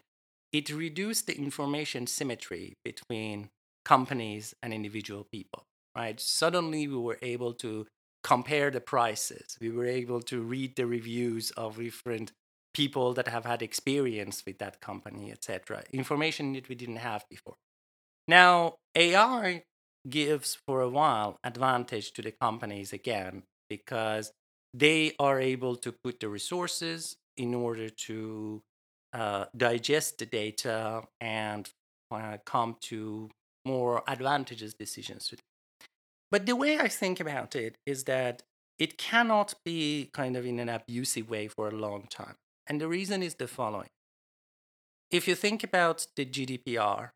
it 0.57 0.71
reduced 0.71 1.27
the 1.27 1.37
information 1.37 2.07
symmetry 2.07 2.75
between 2.85 3.49
companies 3.85 4.55
and 4.62 4.73
individual 4.73 5.25
people 5.31 5.62
right? 5.97 6.21
Suddenly 6.21 6.87
we 6.87 6.97
were 6.97 7.19
able 7.23 7.55
to 7.55 7.87
compare 8.23 8.71
the 8.71 8.81
prices. 8.81 9.57
We 9.61 9.71
were 9.71 9.87
able 9.87 10.21
to 10.23 10.42
read 10.42 10.77
the 10.77 10.87
reviews 10.87 11.51
of 11.53 11.79
different 11.79 12.33
people 12.75 13.14
that 13.14 13.29
have 13.29 13.47
had 13.47 13.62
experience 13.62 14.42
with 14.47 14.59
that 14.59 14.83
company 14.83 15.33
etc 15.33 15.83
information 15.92 16.53
that 16.53 16.69
we 16.69 16.75
didn't 16.75 16.97
have 16.97 17.25
before. 17.31 17.55
Now 18.29 18.75
ai 18.95 19.62
gives 20.07 20.59
for 20.66 20.83
a 20.83 20.90
while 20.90 21.38
advantage 21.42 22.12
to 22.12 22.21
the 22.21 22.33
companies 22.33 22.92
again 22.92 23.45
because 23.71 24.31
they 24.75 25.14
are 25.19 25.40
able 25.40 25.75
to 25.77 25.90
put 26.05 26.21
the 26.21 26.29
resources 26.29 27.16
in 27.38 27.55
order 27.55 27.88
to 27.88 28.62
uh, 29.12 29.47
digest 29.57 30.19
the 30.19 30.27
data 30.27 31.03
and 31.21 31.71
uh, 32.11 32.38
come 32.45 32.77
to 32.83 33.31
more 33.64 34.03
advantageous 34.07 34.75
decisions. 34.75 35.33
But 36.31 36.47
the 36.47 36.57
way 36.57 36.79
I 36.79 36.88
think 36.88 37.21
about 37.21 37.57
it 37.57 37.77
is 37.87 38.05
that 38.05 38.42
it 38.79 38.99
cannot 38.99 39.55
be 39.64 40.11
kind 40.12 40.37
of 40.37 40.45
in 40.45 40.59
an 40.59 40.69
abusive 40.69 41.31
way 41.31 41.49
for 41.49 41.69
a 41.69 41.75
long 41.75 42.07
time. 42.09 42.37
And 42.66 42.81
the 42.81 42.88
reason 42.88 43.23
is 43.23 43.37
the 43.37 43.49
following. 43.49 43.88
If 45.11 45.29
you 45.29 45.35
think 45.35 45.62
about 45.62 46.07
the 46.16 46.27
GDPR 46.27 47.11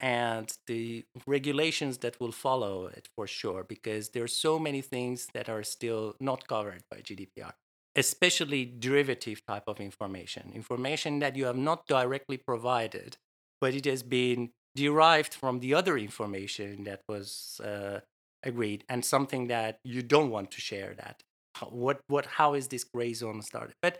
and 0.00 0.52
the 0.66 1.04
regulations 1.26 1.98
that 1.98 2.20
will 2.20 2.32
follow 2.32 2.86
it 2.86 3.08
for 3.16 3.26
sure, 3.26 3.64
because 3.64 4.10
there 4.10 4.24
are 4.24 4.28
so 4.28 4.58
many 4.58 4.82
things 4.82 5.28
that 5.32 5.48
are 5.48 5.62
still 5.62 6.16
not 6.20 6.48
covered 6.48 6.82
by 6.90 6.98
GDPR 6.98 7.52
especially 7.96 8.66
derivative 8.78 9.40
type 9.46 9.64
of 9.66 9.80
information, 9.80 10.52
information 10.54 11.18
that 11.20 11.34
you 11.34 11.46
have 11.46 11.56
not 11.56 11.86
directly 11.86 12.36
provided, 12.36 13.16
but 13.60 13.74
it 13.74 13.86
has 13.86 14.02
been 14.02 14.50
derived 14.76 15.32
from 15.32 15.60
the 15.60 15.72
other 15.72 15.96
information 15.96 16.84
that 16.84 17.00
was 17.08 17.58
uh, 17.64 18.00
agreed 18.42 18.84
and 18.88 19.02
something 19.04 19.48
that 19.48 19.78
you 19.82 20.02
don't 20.02 20.30
want 20.30 20.50
to 20.50 20.60
share 20.60 20.94
that. 20.94 21.22
What, 21.70 22.00
what, 22.08 22.26
how 22.26 22.52
is 22.52 22.68
this 22.68 22.84
gray 22.84 23.14
zone 23.14 23.40
started? 23.40 23.74
But 23.80 23.98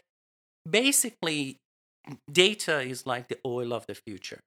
basically, 0.69 1.57
data 2.31 2.81
is 2.81 3.07
like 3.07 3.29
the 3.29 3.39
oil 3.47 3.73
of 3.73 3.87
the 3.87 3.95
future. 3.95 4.41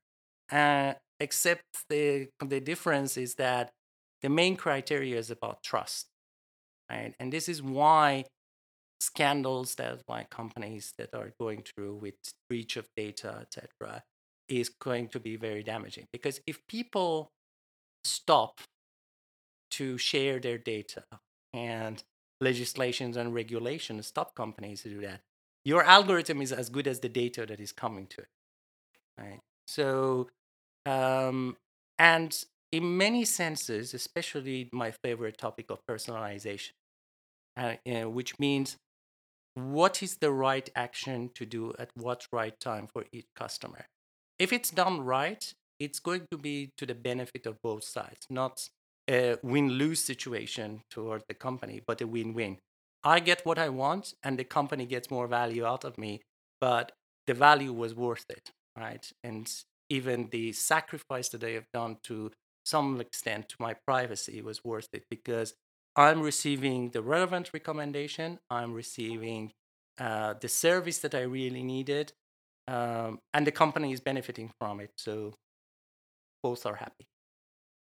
Uh, 0.51 0.93
except 1.19 1.63
the, 1.89 2.27
the 2.39 2.59
difference 2.59 3.17
is 3.17 3.35
that 3.35 3.71
the 4.21 4.29
main 4.29 4.55
criteria 4.55 5.17
is 5.17 5.31
about 5.31 5.63
trust. 5.63 6.05
Right? 6.89 7.15
And 7.19 7.33
this 7.33 7.49
is 7.49 7.63
why 7.63 8.25
scandals 8.99 9.75
that 9.75 10.01
like 10.07 10.29
companies 10.29 10.93
that 10.97 11.13
are 11.13 11.31
going 11.39 11.63
through 11.63 11.95
with 11.95 12.15
breach 12.49 12.77
of 12.77 12.87
data, 12.95 13.39
etc., 13.41 14.03
is 14.47 14.69
going 14.69 15.07
to 15.09 15.19
be 15.19 15.35
very 15.35 15.63
damaging. 15.63 16.07
Because 16.11 16.41
if 16.47 16.59
people 16.67 17.31
stop 18.03 18.61
to 19.71 19.97
share 19.97 20.39
their 20.39 20.57
data 20.57 21.03
and 21.53 22.03
legislations 22.41 23.17
and 23.17 23.33
regulations 23.33 24.07
stop 24.07 24.33
companies 24.35 24.81
to 24.83 24.89
do 24.89 25.01
that, 25.01 25.21
your 25.65 25.83
algorithm 25.83 26.41
is 26.41 26.51
as 26.51 26.69
good 26.69 26.87
as 26.87 26.99
the 26.99 27.09
data 27.09 27.45
that 27.45 27.59
is 27.59 27.71
coming 27.71 28.07
to 28.07 28.21
it. 28.21 28.27
Right. 29.17 29.39
So, 29.67 30.29
um, 30.85 31.57
and 31.97 32.35
in 32.71 32.97
many 32.97 33.25
senses, 33.25 33.93
especially 33.93 34.69
my 34.71 34.91
favorite 34.91 35.37
topic 35.37 35.69
of 35.69 35.79
personalization, 35.89 36.71
uh, 37.57 37.75
uh, 37.85 38.09
which 38.09 38.39
means 38.39 38.77
what 39.59 40.01
is 40.01 40.17
the 40.17 40.31
right 40.31 40.69
action 40.75 41.29
to 41.35 41.45
do 41.45 41.73
at 41.79 41.89
what 41.95 42.27
right 42.31 42.59
time 42.59 42.87
for 42.91 43.05
each 43.11 43.27
customer. 43.35 43.85
If 44.37 44.53
it's 44.53 44.71
done 44.71 45.01
right, 45.01 45.43
it's 45.79 45.99
going 45.99 46.25
to 46.31 46.37
be 46.37 46.71
to 46.77 46.85
the 46.85 46.95
benefit 46.95 47.45
of 47.45 47.61
both 47.61 47.83
sides, 47.83 48.25
not 48.29 48.69
a 49.09 49.37
win 49.41 49.69
lose 49.69 50.03
situation 50.03 50.81
toward 50.89 51.23
the 51.27 51.33
company, 51.33 51.81
but 51.85 52.01
a 52.01 52.07
win 52.07 52.33
win. 52.33 52.57
I 53.03 53.19
get 53.19 53.45
what 53.45 53.57
I 53.57 53.69
want, 53.69 54.13
and 54.23 54.37
the 54.37 54.43
company 54.43 54.85
gets 54.85 55.09
more 55.09 55.27
value 55.27 55.65
out 55.65 55.83
of 55.83 55.97
me, 55.97 56.21
but 56.59 56.91
the 57.27 57.33
value 57.33 57.73
was 57.73 57.95
worth 57.95 58.25
it, 58.29 58.51
right? 58.77 59.09
And 59.23 59.51
even 59.89 60.29
the 60.31 60.51
sacrifice 60.51 61.29
that 61.29 61.43
I 61.43 61.51
have 61.51 61.71
done 61.73 61.97
to 62.03 62.31
some 62.65 62.99
extent 63.01 63.49
to 63.49 63.55
my 63.59 63.73
privacy 63.87 64.41
was 64.41 64.63
worth 64.63 64.89
it 64.93 65.05
because 65.09 65.53
I'm 65.99 66.21
receiving 66.21 66.91
the 66.91 67.01
relevant 67.01 67.51
recommendation, 67.53 68.39
I'm 68.49 68.73
receiving 68.73 69.51
uh, 69.99 70.35
the 70.39 70.47
service 70.47 70.99
that 70.99 71.13
I 71.13 71.23
really 71.23 71.61
needed, 71.61 72.13
um, 72.69 73.19
and 73.33 73.45
the 73.45 73.51
company 73.51 73.91
is 73.91 73.99
benefiting 73.99 74.49
from 74.61 74.79
it. 74.79 74.91
So 74.97 75.33
both 76.41 76.65
are 76.65 76.75
happy. 76.75 77.05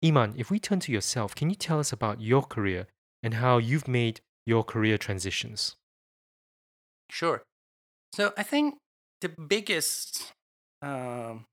Iman, 0.05 0.35
if 0.37 0.49
we 0.49 0.57
turn 0.57 0.79
to 0.81 0.91
yourself, 0.93 1.35
can 1.35 1.49
you 1.49 1.55
tell 1.57 1.81
us 1.81 1.91
about 1.91 2.21
your 2.21 2.43
career 2.43 2.87
and 3.21 3.33
how 3.33 3.57
you've 3.57 3.89
made 3.89 4.21
your 4.45 4.63
career 4.63 4.97
transitions? 4.97 5.75
Sure. 7.09 7.43
So 8.13 8.31
I 8.37 8.43
think 8.43 8.75
the 9.19 9.29
biggest 9.29 10.31
um, 10.81 11.43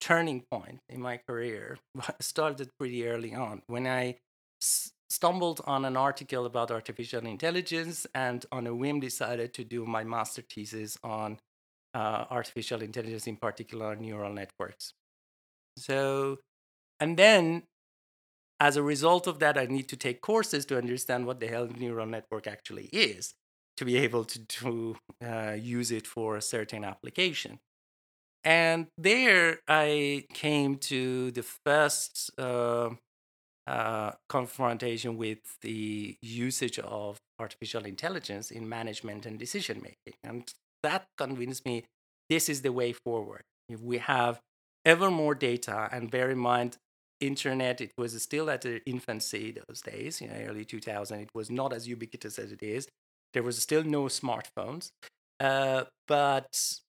turning 0.00 0.44
point 0.50 0.78
in 0.88 1.02
my 1.02 1.18
career 1.28 1.76
started 2.20 2.70
pretty 2.78 3.06
early 3.06 3.34
on 3.34 3.60
when 3.66 3.86
I 3.86 4.16
stumbled 5.10 5.60
on 5.66 5.84
an 5.84 5.96
article 5.96 6.46
about 6.46 6.70
artificial 6.70 7.26
intelligence 7.26 8.06
and 8.14 8.46
on 8.52 8.66
a 8.66 8.74
whim 8.74 9.00
decided 9.00 9.52
to 9.54 9.64
do 9.64 9.84
my 9.84 10.04
master 10.04 10.42
thesis 10.42 10.96
on 11.02 11.38
uh, 11.94 12.24
artificial 12.30 12.80
intelligence, 12.80 13.26
in 13.26 13.36
particular 13.36 13.96
neural 13.96 14.32
networks. 14.32 14.94
So, 15.76 16.38
and 17.00 17.16
then 17.16 17.64
as 18.60 18.76
a 18.76 18.82
result 18.82 19.26
of 19.26 19.40
that, 19.40 19.58
I 19.58 19.66
need 19.66 19.88
to 19.88 19.96
take 19.96 20.20
courses 20.20 20.64
to 20.66 20.78
understand 20.78 21.26
what 21.26 21.40
the 21.40 21.48
hell 21.48 21.66
neural 21.66 22.06
network 22.06 22.46
actually 22.46 22.86
is 22.92 23.34
to 23.78 23.84
be 23.84 23.96
able 23.96 24.24
to, 24.24 24.44
to 24.44 24.96
uh, 25.24 25.56
use 25.58 25.90
it 25.90 26.06
for 26.06 26.36
a 26.36 26.42
certain 26.42 26.84
application. 26.84 27.58
And 28.44 28.88
there 28.98 29.60
I 29.66 30.24
came 30.34 30.76
to 30.76 31.30
the 31.30 31.42
first 31.42 32.30
uh, 32.38 32.90
uh, 33.70 34.12
confrontation 34.28 35.16
with 35.16 35.38
the 35.62 36.16
usage 36.22 36.78
of 36.80 37.18
artificial 37.38 37.84
intelligence 37.84 38.50
in 38.50 38.68
management 38.68 39.24
and 39.26 39.38
decision 39.38 39.80
making. 39.80 40.18
And 40.24 40.52
that 40.82 41.06
convinced 41.16 41.64
me 41.64 41.84
this 42.28 42.48
is 42.48 42.62
the 42.62 42.72
way 42.72 42.92
forward. 42.92 43.42
If 43.68 43.80
we 43.80 43.98
have 43.98 44.40
ever 44.84 45.08
more 45.10 45.36
data, 45.36 45.88
and 45.92 46.10
bear 46.10 46.30
in 46.30 46.38
mind, 46.38 46.78
internet, 47.20 47.80
it 47.80 47.92
was 47.96 48.20
still 48.20 48.50
at 48.50 48.62
the 48.62 48.80
infancy 48.86 49.54
those 49.68 49.82
days, 49.82 50.20
you 50.20 50.26
know, 50.28 50.40
early 50.48 50.64
2000, 50.64 51.20
it 51.20 51.30
was 51.32 51.48
not 51.48 51.72
as 51.72 51.86
ubiquitous 51.86 52.38
as 52.40 52.50
it 52.50 52.62
is. 52.62 52.88
There 53.34 53.44
was 53.44 53.58
still 53.58 53.84
no 53.84 54.04
smartphones. 54.04 54.90
Uh, 55.38 55.84
but 56.08 56.80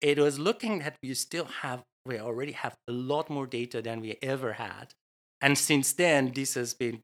it 0.00 0.18
was 0.18 0.38
looking 0.38 0.78
that 0.78 0.96
we 1.02 1.12
still 1.12 1.48
have, 1.62 1.82
we 2.06 2.18
already 2.18 2.52
have 2.52 2.76
a 2.88 2.92
lot 2.92 3.28
more 3.28 3.46
data 3.46 3.82
than 3.82 4.00
we 4.00 4.16
ever 4.22 4.54
had. 4.54 4.94
And 5.40 5.56
since 5.56 5.92
then, 5.92 6.32
this 6.34 6.54
has 6.54 6.74
been 6.74 7.02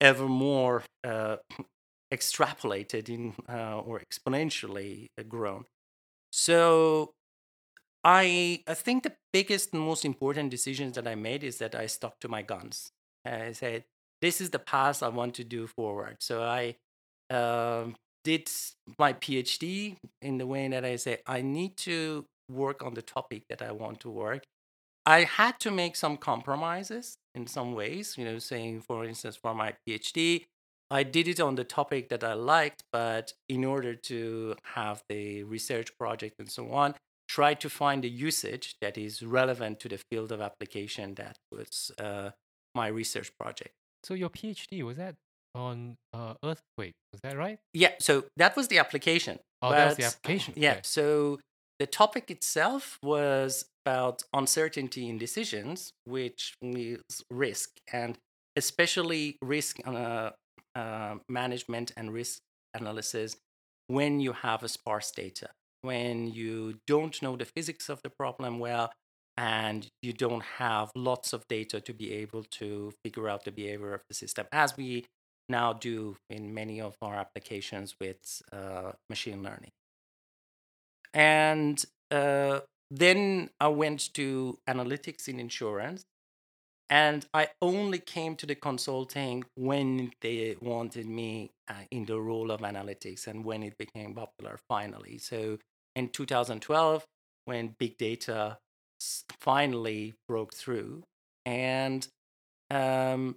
ever 0.00 0.26
more 0.28 0.84
uh, 1.04 1.36
extrapolated 2.12 3.08
in 3.08 3.34
uh, 3.48 3.80
or 3.80 4.00
exponentially 4.00 5.08
uh, 5.18 5.24
grown. 5.24 5.64
So 6.32 7.12
I 8.04 8.62
I 8.66 8.74
think 8.74 9.02
the 9.02 9.14
biggest 9.32 9.72
and 9.72 9.82
most 9.82 10.04
important 10.04 10.50
decisions 10.50 10.94
that 10.96 11.06
I 11.06 11.14
made 11.14 11.44
is 11.44 11.58
that 11.58 11.74
I 11.74 11.86
stuck 11.86 12.18
to 12.20 12.28
my 12.28 12.42
guns. 12.42 12.92
I 13.24 13.52
said 13.52 13.84
this 14.20 14.40
is 14.40 14.50
the 14.50 14.58
path 14.58 15.02
I 15.02 15.08
want 15.08 15.34
to 15.36 15.44
do 15.44 15.66
forward. 15.66 16.16
So 16.20 16.42
I 16.42 16.76
um, 17.30 17.96
did 18.24 18.50
my 18.98 19.12
PhD 19.14 19.96
in 20.20 20.38
the 20.38 20.46
way 20.46 20.68
that 20.68 20.84
I 20.84 20.96
say 20.96 21.18
I 21.26 21.42
need 21.42 21.76
to 21.78 22.26
work 22.50 22.82
on 22.84 22.94
the 22.94 23.02
topic 23.02 23.44
that 23.48 23.62
I 23.62 23.72
want 23.72 24.00
to 24.00 24.10
work. 24.10 24.44
I 25.06 25.24
had 25.24 25.58
to 25.60 25.70
make 25.70 25.96
some 25.96 26.16
compromises 26.16 27.16
in 27.34 27.46
some 27.46 27.74
ways, 27.74 28.16
you 28.18 28.24
know, 28.24 28.38
saying, 28.38 28.82
for 28.82 29.04
instance, 29.04 29.36
for 29.36 29.54
my 29.54 29.74
PhD, 29.88 30.44
I 30.90 31.02
did 31.02 31.26
it 31.28 31.40
on 31.40 31.54
the 31.54 31.64
topic 31.64 32.08
that 32.10 32.22
I 32.22 32.34
liked, 32.34 32.82
but 32.92 33.32
in 33.48 33.64
order 33.64 33.94
to 33.94 34.54
have 34.74 35.02
the 35.08 35.42
research 35.44 35.96
project 35.98 36.34
and 36.38 36.50
so 36.50 36.70
on, 36.72 36.94
try 37.28 37.54
to 37.54 37.70
find 37.70 38.04
a 38.04 38.08
usage 38.08 38.76
that 38.82 38.98
is 38.98 39.22
relevant 39.22 39.80
to 39.80 39.88
the 39.88 39.98
field 40.10 40.32
of 40.32 40.42
application 40.42 41.14
that 41.14 41.36
was 41.50 41.90
uh, 41.98 42.30
my 42.74 42.88
research 42.88 43.30
project. 43.40 43.70
So 44.04 44.12
your 44.14 44.28
PhD 44.28 44.82
was 44.82 44.98
that 44.98 45.14
on 45.54 45.96
uh, 46.12 46.34
earthquake? 46.44 46.92
Was 47.12 47.20
that 47.22 47.36
right? 47.38 47.58
Yeah, 47.72 47.92
so 47.98 48.24
that 48.36 48.54
was 48.56 48.68
the 48.68 48.78
application. 48.78 49.38
Oh, 49.62 49.70
that 49.70 49.86
was 49.86 49.96
the 49.96 50.04
application. 50.04 50.54
Yeah, 50.56 50.72
Okay. 50.72 50.80
so 50.82 51.38
the 51.82 51.86
topic 51.86 52.30
itself 52.30 52.96
was 53.02 53.64
about 53.84 54.22
uncertainty 54.32 55.08
in 55.08 55.18
decisions, 55.18 55.92
which 56.04 56.54
means 56.62 57.02
risk, 57.28 57.70
and 57.92 58.16
especially 58.54 59.36
risk 59.42 59.80
uh, 59.84 60.30
uh, 60.76 61.14
management 61.28 61.90
and 61.96 62.12
risk 62.12 62.38
analysis 62.72 63.36
when 63.88 64.20
you 64.20 64.32
have 64.32 64.62
a 64.62 64.68
sparse 64.68 65.10
data, 65.10 65.48
when 65.80 66.28
you 66.28 66.78
don't 66.86 67.20
know 67.20 67.34
the 67.34 67.50
physics 67.56 67.88
of 67.88 68.00
the 68.04 68.10
problem 68.10 68.60
well, 68.60 68.92
and 69.36 69.88
you 70.02 70.12
don't 70.12 70.44
have 70.58 70.92
lots 70.94 71.32
of 71.32 71.48
data 71.48 71.80
to 71.80 71.92
be 71.92 72.12
able 72.12 72.44
to 72.60 72.92
figure 73.04 73.28
out 73.28 73.42
the 73.44 73.50
behavior 73.50 73.92
of 73.92 74.02
the 74.08 74.14
system, 74.14 74.46
as 74.52 74.76
we 74.76 75.04
now 75.48 75.72
do 75.72 76.16
in 76.30 76.54
many 76.54 76.80
of 76.80 76.94
our 77.02 77.16
applications 77.16 77.96
with 78.00 78.40
uh, 78.52 78.92
machine 79.10 79.42
learning. 79.42 79.72
And 81.14 81.82
uh, 82.10 82.60
then 82.90 83.50
I 83.60 83.68
went 83.68 84.12
to 84.14 84.58
analytics 84.68 85.28
in 85.28 85.40
insurance. 85.40 86.04
And 86.90 87.24
I 87.32 87.48
only 87.62 87.98
came 87.98 88.36
to 88.36 88.46
the 88.46 88.54
consulting 88.54 89.44
when 89.54 90.12
they 90.20 90.56
wanted 90.60 91.06
me 91.06 91.50
uh, 91.68 91.84
in 91.90 92.04
the 92.04 92.20
role 92.20 92.50
of 92.50 92.60
analytics 92.60 93.26
and 93.26 93.46
when 93.46 93.62
it 93.62 93.78
became 93.78 94.14
popular 94.14 94.58
finally. 94.68 95.16
So 95.16 95.58
in 95.96 96.10
2012, 96.10 97.04
when 97.46 97.74
big 97.78 97.96
data 97.96 98.58
finally 99.40 100.14
broke 100.28 100.54
through, 100.54 101.02
and 101.46 102.06
um, 102.70 103.36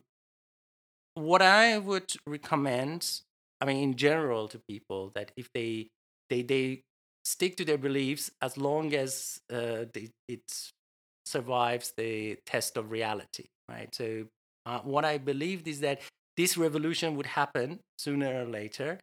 what 1.15 1.41
I 1.41 1.77
would 1.77 2.11
recommend, 2.27 3.21
I 3.61 3.65
mean, 3.65 3.81
in 3.81 3.95
general, 3.95 4.47
to 4.49 4.59
people 4.69 5.11
that 5.15 5.31
if 5.37 5.49
they 5.53 5.87
they 6.29 6.41
they 6.41 6.81
stick 7.25 7.57
to 7.57 7.65
their 7.65 7.77
beliefs 7.77 8.31
as 8.41 8.57
long 8.57 8.93
as 8.93 9.39
uh, 9.51 9.85
they, 9.93 10.09
it 10.27 10.71
survives 11.25 11.93
the 11.97 12.37
test 12.45 12.77
of 12.77 12.91
reality, 12.91 13.45
right? 13.69 13.93
So 13.93 14.25
uh, 14.65 14.79
what 14.79 15.03
I 15.03 15.17
believed 15.17 15.67
is 15.67 15.79
that 15.81 16.01
this 16.37 16.57
revolution 16.57 17.15
would 17.17 17.25
happen 17.25 17.79
sooner 17.97 18.43
or 18.43 18.45
later, 18.45 18.99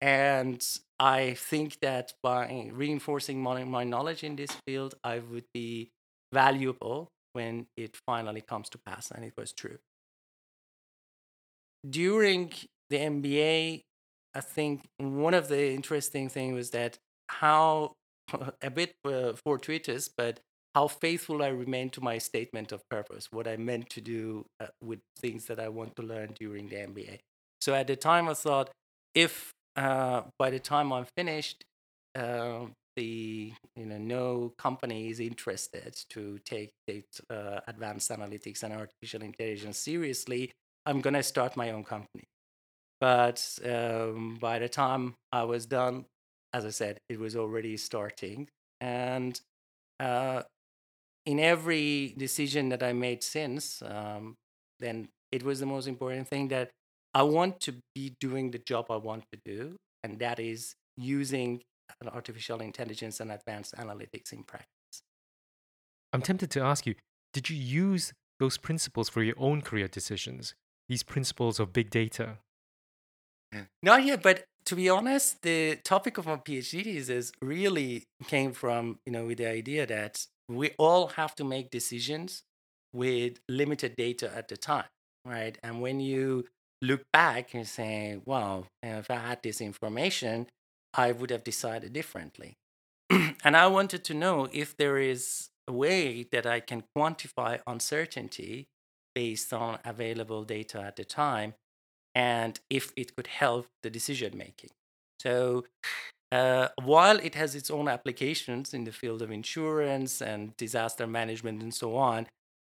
and 0.00 0.64
I 0.98 1.34
think 1.34 1.78
that 1.80 2.14
by 2.22 2.70
reinforcing 2.72 3.42
my, 3.42 3.64
my 3.64 3.84
knowledge 3.84 4.24
in 4.24 4.36
this 4.36 4.50
field, 4.66 4.94
I 5.04 5.18
would 5.18 5.46
be 5.52 5.90
valuable 6.32 7.08
when 7.32 7.66
it 7.76 7.96
finally 8.06 8.40
comes 8.40 8.68
to 8.70 8.78
pass, 8.86 9.10
and 9.10 9.24
it 9.24 9.34
was 9.36 9.52
true 9.52 9.78
during 11.88 12.52
the 12.90 12.96
MBA, 12.96 13.82
I 14.34 14.40
think 14.40 14.82
one 14.98 15.34
of 15.34 15.48
the 15.48 15.72
interesting 15.72 16.28
things 16.28 16.54
was 16.54 16.70
that 16.70 16.98
how 17.28 17.92
a 18.62 18.70
bit 18.70 18.94
uh, 19.04 19.32
fortuitous, 19.44 20.08
but 20.08 20.40
how 20.74 20.88
faithful 20.88 21.42
I 21.42 21.48
remain 21.48 21.90
to 21.90 22.02
my 22.02 22.18
statement 22.18 22.70
of 22.70 22.86
purpose, 22.90 23.28
what 23.30 23.48
I 23.48 23.56
meant 23.56 23.88
to 23.90 24.00
do 24.00 24.44
uh, 24.60 24.66
with 24.82 25.00
things 25.18 25.46
that 25.46 25.58
I 25.58 25.68
want 25.68 25.96
to 25.96 26.02
learn 26.02 26.34
during 26.38 26.68
the 26.68 26.76
MBA. 26.76 27.20
So 27.60 27.74
at 27.74 27.86
the 27.86 27.96
time, 27.96 28.28
I 28.28 28.34
thought 28.34 28.70
if 29.14 29.52
uh, 29.76 30.22
by 30.38 30.50
the 30.50 30.58
time 30.58 30.92
I'm 30.92 31.06
finished, 31.16 31.64
uh, 32.14 32.66
the 32.96 33.52
you 33.74 33.84
know 33.86 33.98
no 33.98 34.52
company 34.58 35.08
is 35.08 35.20
interested 35.20 35.96
to 36.10 36.38
take, 36.44 36.70
take 36.86 37.04
uh, 37.30 37.60
advanced 37.66 38.10
analytics 38.10 38.62
and 38.62 38.72
artificial 38.72 39.22
intelligence 39.22 39.78
seriously, 39.78 40.52
I'm 40.84 41.00
gonna 41.00 41.22
start 41.22 41.56
my 41.56 41.70
own 41.70 41.84
company. 41.84 42.24
But 43.00 43.58
um, 43.64 44.38
by 44.40 44.58
the 44.58 44.68
time 44.68 45.14
I 45.32 45.44
was 45.44 45.66
done, 45.66 46.06
as 46.56 46.64
I 46.64 46.70
said, 46.70 47.00
it 47.08 47.18
was 47.18 47.36
already 47.36 47.76
starting. 47.76 48.48
And 48.80 49.38
uh, 50.00 50.42
in 51.26 51.38
every 51.38 52.14
decision 52.16 52.70
that 52.70 52.82
I 52.82 52.92
made 52.92 53.22
since, 53.22 53.82
um, 53.82 54.36
then 54.80 55.08
it 55.30 55.42
was 55.42 55.60
the 55.60 55.66
most 55.66 55.86
important 55.86 56.28
thing 56.28 56.48
that 56.48 56.70
I 57.12 57.22
want 57.22 57.60
to 57.60 57.72
be 57.94 58.14
doing 58.20 58.52
the 58.52 58.58
job 58.58 58.86
I 58.90 58.96
want 58.96 59.24
to 59.32 59.38
do, 59.44 59.76
and 60.02 60.18
that 60.18 60.38
is 60.38 60.74
using 60.96 61.62
artificial 62.20 62.60
intelligence 62.60 63.20
and 63.20 63.30
advanced 63.30 63.74
analytics 63.76 64.32
in 64.32 64.42
practice. 64.42 65.02
I'm 66.12 66.22
tempted 66.22 66.50
to 66.52 66.60
ask 66.60 66.86
you, 66.86 66.94
did 67.34 67.50
you 67.50 67.56
use 67.56 68.12
those 68.40 68.56
principles 68.56 69.08
for 69.08 69.22
your 69.22 69.36
own 69.38 69.60
career 69.60 69.88
decisions? 69.88 70.54
These 70.88 71.02
principles 71.02 71.60
of 71.60 71.72
big 71.72 71.90
data? 71.90 72.38
Not 73.82 74.04
yet, 74.04 74.22
but 74.22 74.44
to 74.66 74.74
be 74.74 74.88
honest, 74.88 75.42
the 75.42 75.76
topic 75.76 76.18
of 76.18 76.26
my 76.26 76.36
PhD 76.36 76.82
thesis 76.84 77.32
really 77.40 78.04
came 78.26 78.52
from, 78.52 78.98
you 79.06 79.12
know, 79.12 79.26
with 79.26 79.38
the 79.38 79.48
idea 79.48 79.86
that 79.86 80.26
we 80.48 80.72
all 80.76 81.08
have 81.08 81.34
to 81.36 81.44
make 81.44 81.70
decisions 81.70 82.42
with 82.92 83.38
limited 83.48 83.94
data 83.96 84.30
at 84.34 84.48
the 84.48 84.56
time, 84.56 84.88
right? 85.24 85.56
And 85.62 85.80
when 85.80 86.00
you 86.00 86.46
look 86.82 87.02
back 87.12 87.54
and 87.54 87.66
say, 87.66 88.18
well, 88.24 88.66
if 88.82 89.10
I 89.10 89.16
had 89.16 89.42
this 89.42 89.60
information, 89.60 90.48
I 90.94 91.12
would 91.12 91.30
have 91.30 91.44
decided 91.44 91.92
differently. 91.92 92.54
and 93.10 93.56
I 93.56 93.68
wanted 93.68 94.02
to 94.04 94.14
know 94.14 94.48
if 94.52 94.76
there 94.76 94.98
is 94.98 95.48
a 95.68 95.72
way 95.72 96.26
that 96.32 96.44
I 96.46 96.60
can 96.60 96.82
quantify 96.96 97.60
uncertainty 97.66 98.66
based 99.14 99.52
on 99.52 99.78
available 99.84 100.44
data 100.44 100.80
at 100.80 100.96
the 100.96 101.04
time 101.04 101.54
and 102.16 102.58
if 102.70 102.92
it 102.96 103.14
could 103.14 103.28
help 103.28 103.66
the 103.84 103.90
decision 103.90 104.36
making. 104.36 104.70
So 105.20 105.64
uh, 106.32 106.68
while 106.82 107.18
it 107.18 107.34
has 107.36 107.54
its 107.54 107.70
own 107.70 107.86
applications 107.88 108.72
in 108.74 108.84
the 108.84 108.92
field 108.92 109.20
of 109.22 109.30
insurance 109.30 110.20
and 110.20 110.56
disaster 110.56 111.06
management 111.06 111.62
and 111.62 111.72
so 111.72 111.94
on, 111.96 112.26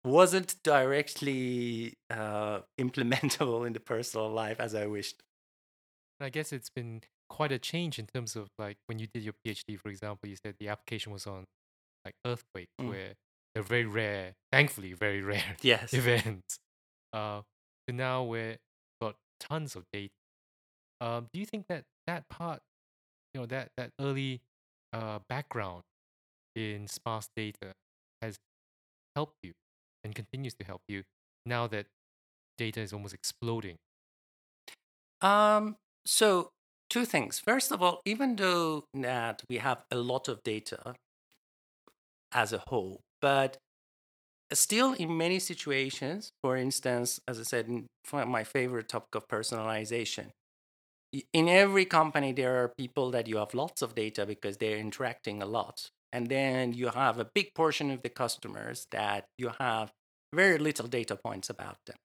wasn't 0.04 0.56
directly 0.64 1.94
uh, 2.10 2.60
implementable 2.80 3.66
in 3.66 3.72
the 3.74 3.80
personal 3.80 4.30
life 4.30 4.58
as 4.60 4.74
I 4.74 4.86
wished. 4.86 5.16
I 6.20 6.30
guess 6.30 6.52
it's 6.52 6.70
been 6.70 7.02
quite 7.28 7.52
a 7.52 7.58
change 7.58 7.98
in 7.98 8.06
terms 8.14 8.36
of 8.36 8.48
like 8.58 8.76
when 8.86 8.98
you 8.98 9.06
did 9.12 9.22
your 9.22 9.34
PhD, 9.46 9.78
for 9.78 9.88
example, 9.90 10.28
you 10.28 10.36
said 10.44 10.54
the 10.58 10.68
application 10.68 11.12
was 11.12 11.26
on 11.26 11.44
like 12.04 12.14
earthquake, 12.26 12.68
Mm. 12.80 12.88
where 12.88 13.12
they're 13.54 13.62
very 13.62 13.84
rare, 13.86 14.34
thankfully, 14.52 14.92
very 14.94 15.22
rare 15.32 15.56
Yes. 15.62 15.92
events. 15.92 16.58
Uh, 17.12 17.42
to 17.86 17.94
now 17.94 18.22
where 18.24 18.56
tons 19.40 19.76
of 19.76 19.84
data. 19.92 20.12
Um, 21.00 21.28
do 21.32 21.40
you 21.40 21.46
think 21.46 21.66
that 21.68 21.84
that 22.06 22.28
part, 22.28 22.60
you 23.32 23.40
know, 23.40 23.46
that 23.46 23.68
that 23.76 23.90
early 24.00 24.40
uh, 24.92 25.18
background 25.28 25.82
in 26.54 26.86
sparse 26.86 27.28
data 27.36 27.72
has 28.22 28.36
helped 29.16 29.36
you 29.42 29.52
and 30.04 30.14
continues 30.14 30.54
to 30.54 30.64
help 30.64 30.82
you 30.88 31.02
now 31.46 31.66
that 31.66 31.86
data 32.58 32.80
is 32.80 32.92
almost 32.92 33.14
exploding? 33.14 33.76
Um, 35.20 35.76
so 36.06 36.50
two 36.90 37.04
things. 37.04 37.38
First 37.38 37.72
of 37.72 37.82
all, 37.82 38.00
even 38.04 38.36
though 38.36 38.84
that 38.94 39.42
we 39.48 39.58
have 39.58 39.84
a 39.90 39.96
lot 39.96 40.28
of 40.28 40.42
data 40.42 40.94
as 42.32 42.52
a 42.52 42.62
whole, 42.68 43.00
but 43.20 43.56
still 44.58 44.92
in 44.94 45.16
many 45.16 45.38
situations, 45.38 46.32
for 46.42 46.56
instance, 46.56 47.20
as 47.28 47.40
I 47.40 47.42
said, 47.42 47.68
my 48.12 48.44
favorite 48.44 48.88
topic 48.88 49.14
of 49.14 49.28
personalization, 49.28 50.30
in 51.32 51.48
every 51.48 51.84
company 51.84 52.32
there 52.32 52.62
are 52.62 52.72
people 52.76 53.10
that 53.12 53.28
you 53.28 53.36
have 53.36 53.54
lots 53.54 53.82
of 53.82 53.94
data 53.94 54.26
because 54.26 54.56
they're 54.56 54.78
interacting 54.78 55.42
a 55.42 55.46
lot, 55.46 55.88
and 56.12 56.28
then 56.28 56.72
you 56.72 56.88
have 56.88 57.18
a 57.18 57.28
big 57.34 57.54
portion 57.54 57.90
of 57.90 58.02
the 58.02 58.08
customers 58.08 58.86
that 58.90 59.26
you 59.38 59.50
have 59.60 59.92
very 60.34 60.58
little 60.58 60.88
data 60.88 61.16
points 61.16 61.48
about 61.50 61.76
them. 61.86 61.96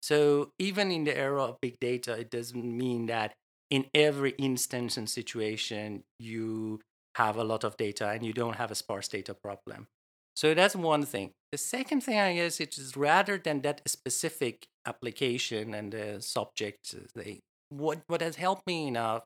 So 0.00 0.50
even 0.58 0.90
in 0.90 1.04
the 1.04 1.16
era 1.16 1.44
of 1.44 1.60
big 1.60 1.78
data, 1.80 2.12
it 2.14 2.30
doesn't 2.30 2.64
mean 2.64 3.06
that 3.06 3.34
in 3.70 3.86
every 3.94 4.32
instance 4.32 4.96
and 4.96 5.08
situation 5.08 6.02
you 6.18 6.80
have 7.16 7.36
a 7.36 7.44
lot 7.44 7.64
of 7.64 7.76
data 7.76 8.08
and 8.08 8.24
you 8.24 8.32
don't 8.32 8.56
have 8.56 8.70
a 8.70 8.74
sparse 8.74 9.08
data 9.08 9.34
problem. 9.34 9.86
So 10.34 10.54
that's 10.54 10.74
one 10.76 11.04
thing. 11.04 11.32
The 11.52 11.58
second 11.58 12.00
thing, 12.00 12.18
I 12.18 12.34
guess, 12.34 12.60
it 12.60 12.78
is 12.78 12.96
rather 12.96 13.36
than 13.36 13.60
that 13.60 13.82
specific 13.86 14.68
application 14.86 15.74
and 15.74 15.92
the 15.92 16.22
subject, 16.22 16.94
uh, 16.96 17.06
they, 17.14 17.40
what 17.68 18.00
what 18.06 18.22
has 18.22 18.36
helped 18.36 18.66
me 18.66 18.88
enough 18.88 19.24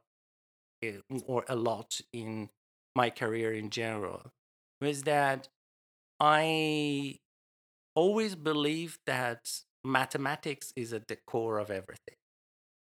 uh, 0.85 1.01
or 1.27 1.45
a 1.49 1.57
lot 1.57 2.01
in 2.13 2.51
my 2.97 3.11
career 3.11 3.53
in 3.53 3.71
general 3.71 4.33
was 4.81 5.03
that 5.03 5.49
I 6.21 7.19
always 7.95 8.35
believed 8.37 9.01
that 9.07 9.63
mathematics 9.85 10.73
is 10.77 10.93
at 10.93 11.09
the 11.09 11.19
core 11.27 11.59
of 11.59 11.71
everything, 11.71 12.17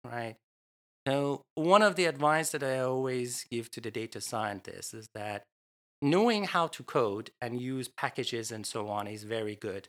right? 0.05 0.37
So 1.07 1.43
one 1.55 1.83
of 1.83 1.97
the 1.97 2.07
advice 2.07 2.51
that 2.53 2.63
I 2.63 2.81
always 2.81 3.45
give 3.51 3.71
to 3.73 3.81
the 3.81 3.91
data 3.91 4.21
scientists 4.21 4.95
is 4.95 5.09
that 5.15 5.45
knowing 6.05 6.45
how 6.45 6.67
to 6.67 6.83
code 6.83 7.31
and 7.41 7.59
use 7.61 7.89
packages 7.89 8.53
and 8.53 8.67
so 8.67 8.89
on 8.89 9.07
is 9.07 9.25
very 9.25 9.57
good, 9.57 9.89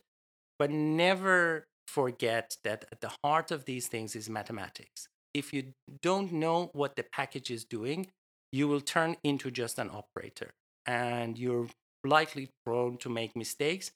but 0.58 0.70
never 0.70 1.66
forget 1.86 2.56
that 2.64 2.86
at 2.90 3.02
the 3.02 3.12
heart 3.22 3.50
of 3.50 3.66
these 3.66 3.86
things 3.86 4.16
is 4.16 4.30
mathematics. 4.30 5.08
If 5.34 5.52
you 5.52 5.74
don't 6.00 6.32
know 6.32 6.70
what 6.72 6.96
the 6.96 7.02
package 7.02 7.50
is 7.50 7.64
doing, 7.64 8.06
you 8.50 8.66
will 8.66 8.80
turn 8.80 9.16
into 9.22 9.50
just 9.50 9.78
an 9.78 9.90
operator 9.90 10.52
and 10.86 11.38
you're 11.38 11.68
likely 12.02 12.48
prone 12.64 12.96
to 12.98 13.10
make 13.10 13.36
mistakes 13.36 13.90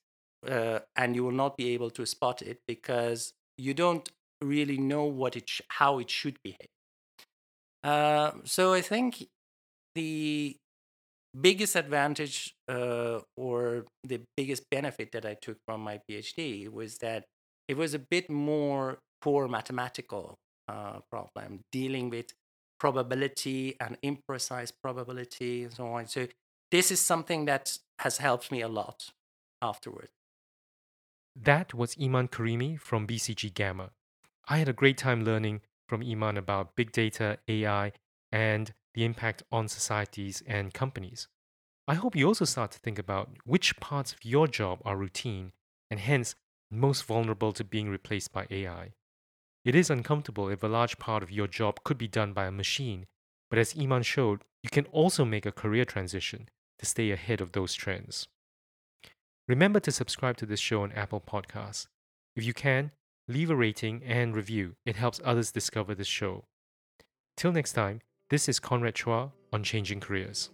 uh, 0.47 0.81
and 0.97 1.17
you 1.17 1.25
will 1.25 1.33
not 1.33 1.57
be 1.57 1.71
able 1.71 1.91
to 1.91 2.05
spot 2.05 2.43
it 2.43 2.59
because 2.69 3.33
you 3.57 3.73
don't 3.73 4.11
really 4.43 4.77
know 4.77 5.05
what 5.05 5.37
it 5.37 5.49
sh- 5.49 5.63
how 5.69 5.99
it 5.99 6.11
should 6.11 6.37
behave. 6.43 6.69
Uh, 7.83 8.33
so 8.45 8.75
I 8.75 8.83
think 8.83 9.25
the 9.95 10.57
biggest 11.39 11.77
advantage 11.77 12.55
uh, 12.69 13.21
or 13.37 13.87
the 14.05 14.21
biggest 14.37 14.65
benefit 14.71 15.13
that 15.13 15.25
I 15.25 15.35
took 15.35 15.59
from 15.67 15.81
my 15.81 16.01
PhD 16.09 16.69
was 16.69 16.99
that 16.99 17.25
it 17.69 17.77
was 17.77 17.95
a 17.95 17.99
bit 17.99 18.29
more 18.29 18.99
core 19.23 19.49
mathematical 19.49 20.39
uh, 20.69 21.01
problem 21.11 21.61
dealing 21.73 22.11
with 22.11 22.33
probability 22.79 23.77
and 23.81 23.99
imprecise 24.03 24.73
probability 24.83 25.65
and 25.65 25.73
so 25.73 25.87
on. 25.89 26.07
So 26.07 26.27
this 26.71 26.91
is 26.91 27.01
something 27.01 27.45
that 27.45 27.79
has 27.99 28.19
helped 28.19 28.51
me 28.51 28.63
a 28.63 28.69
lot 28.69 29.11
afterward. 29.61 30.09
That 31.37 31.75
was 31.75 31.97
Iman 32.01 32.29
Karimi 32.29 32.81
from 32.81 33.07
BCG 33.07 33.55
Gamma. 33.55 33.91
I 34.49 34.59
had 34.59 34.69
a 34.69 34.73
great 34.73 34.99
time 34.99 35.25
learning 35.25 35.61
from 35.89 36.03
Iman 36.03 36.37
about 36.37 36.75
big 36.77 36.93
data, 36.93 37.39
AI, 37.47 37.93
and 38.33 38.73
the 38.95 39.05
impact 39.05 39.43
on 39.51 39.69
societies 39.69 40.43
and 40.47 40.75
companies. 40.75 41.29
I 41.87 41.95
hope 41.95 42.15
you 42.15 42.27
also 42.27 42.45
start 42.45 42.71
to 42.73 42.79
think 42.79 42.99
about 42.99 43.31
which 43.45 43.79
parts 43.81 44.13
of 44.13 44.25
your 44.25 44.47
job 44.47 44.81
are 44.85 44.97
routine 44.97 45.53
and 45.91 45.99
hence 45.99 46.35
most 46.71 47.05
vulnerable 47.05 47.53
to 47.53 47.65
being 47.65 47.89
replaced 47.89 48.33
by 48.33 48.47
AI. 48.51 48.93
It 49.65 49.75
is 49.75 49.91
uncomfortable 49.91 50.49
if 50.49 50.63
a 50.63 50.69
large 50.69 50.99
part 50.99 51.23
of 51.23 51.31
your 51.31 51.47
job 51.47 51.83
could 51.85 51.99
be 51.99 52.09
done 52.09 52.33
by 52.33 52.47
a 52.47 52.53
machine, 52.53 53.07
but 53.51 53.59
as 53.59 53.77
Iman 53.79 54.03
showed, 54.03 54.43
you 54.63 54.71
can 54.71 54.87
also 54.87 55.25
make 55.25 55.45
a 55.45 55.53
career 55.53 55.85
transition 55.85 56.49
to 56.79 56.87
stay 56.87 57.11
ahead 57.11 57.41
of 57.41 57.53
those 57.53 57.75
trends. 57.75 58.29
Remember 59.49 59.81
to 59.81 59.93
subscribe 59.93 60.37
to 60.39 60.47
this 60.47 60.61
show 60.61 60.83
on 60.83 60.93
Apple 60.93 61.21
Podcasts. 61.21 61.89
If 62.37 62.45
you 62.45 62.55
can, 62.55 62.93
leave 63.27 63.51
a 63.51 63.57
rating 63.57 64.03
and 64.05 64.35
review. 64.37 64.77
It 64.87 64.97
helps 64.97 65.21
others 65.25 65.51
discover 65.51 65.95
this 65.95 66.07
show. 66.07 66.45
Till 67.37 67.53
next 67.53 67.73
time, 67.73 68.01
this 68.31 68.49
is 68.49 68.61
Conrad 68.61 68.95
Chua 68.95 69.33
on 69.53 69.65
Changing 69.65 69.99
Careers. 69.99 70.51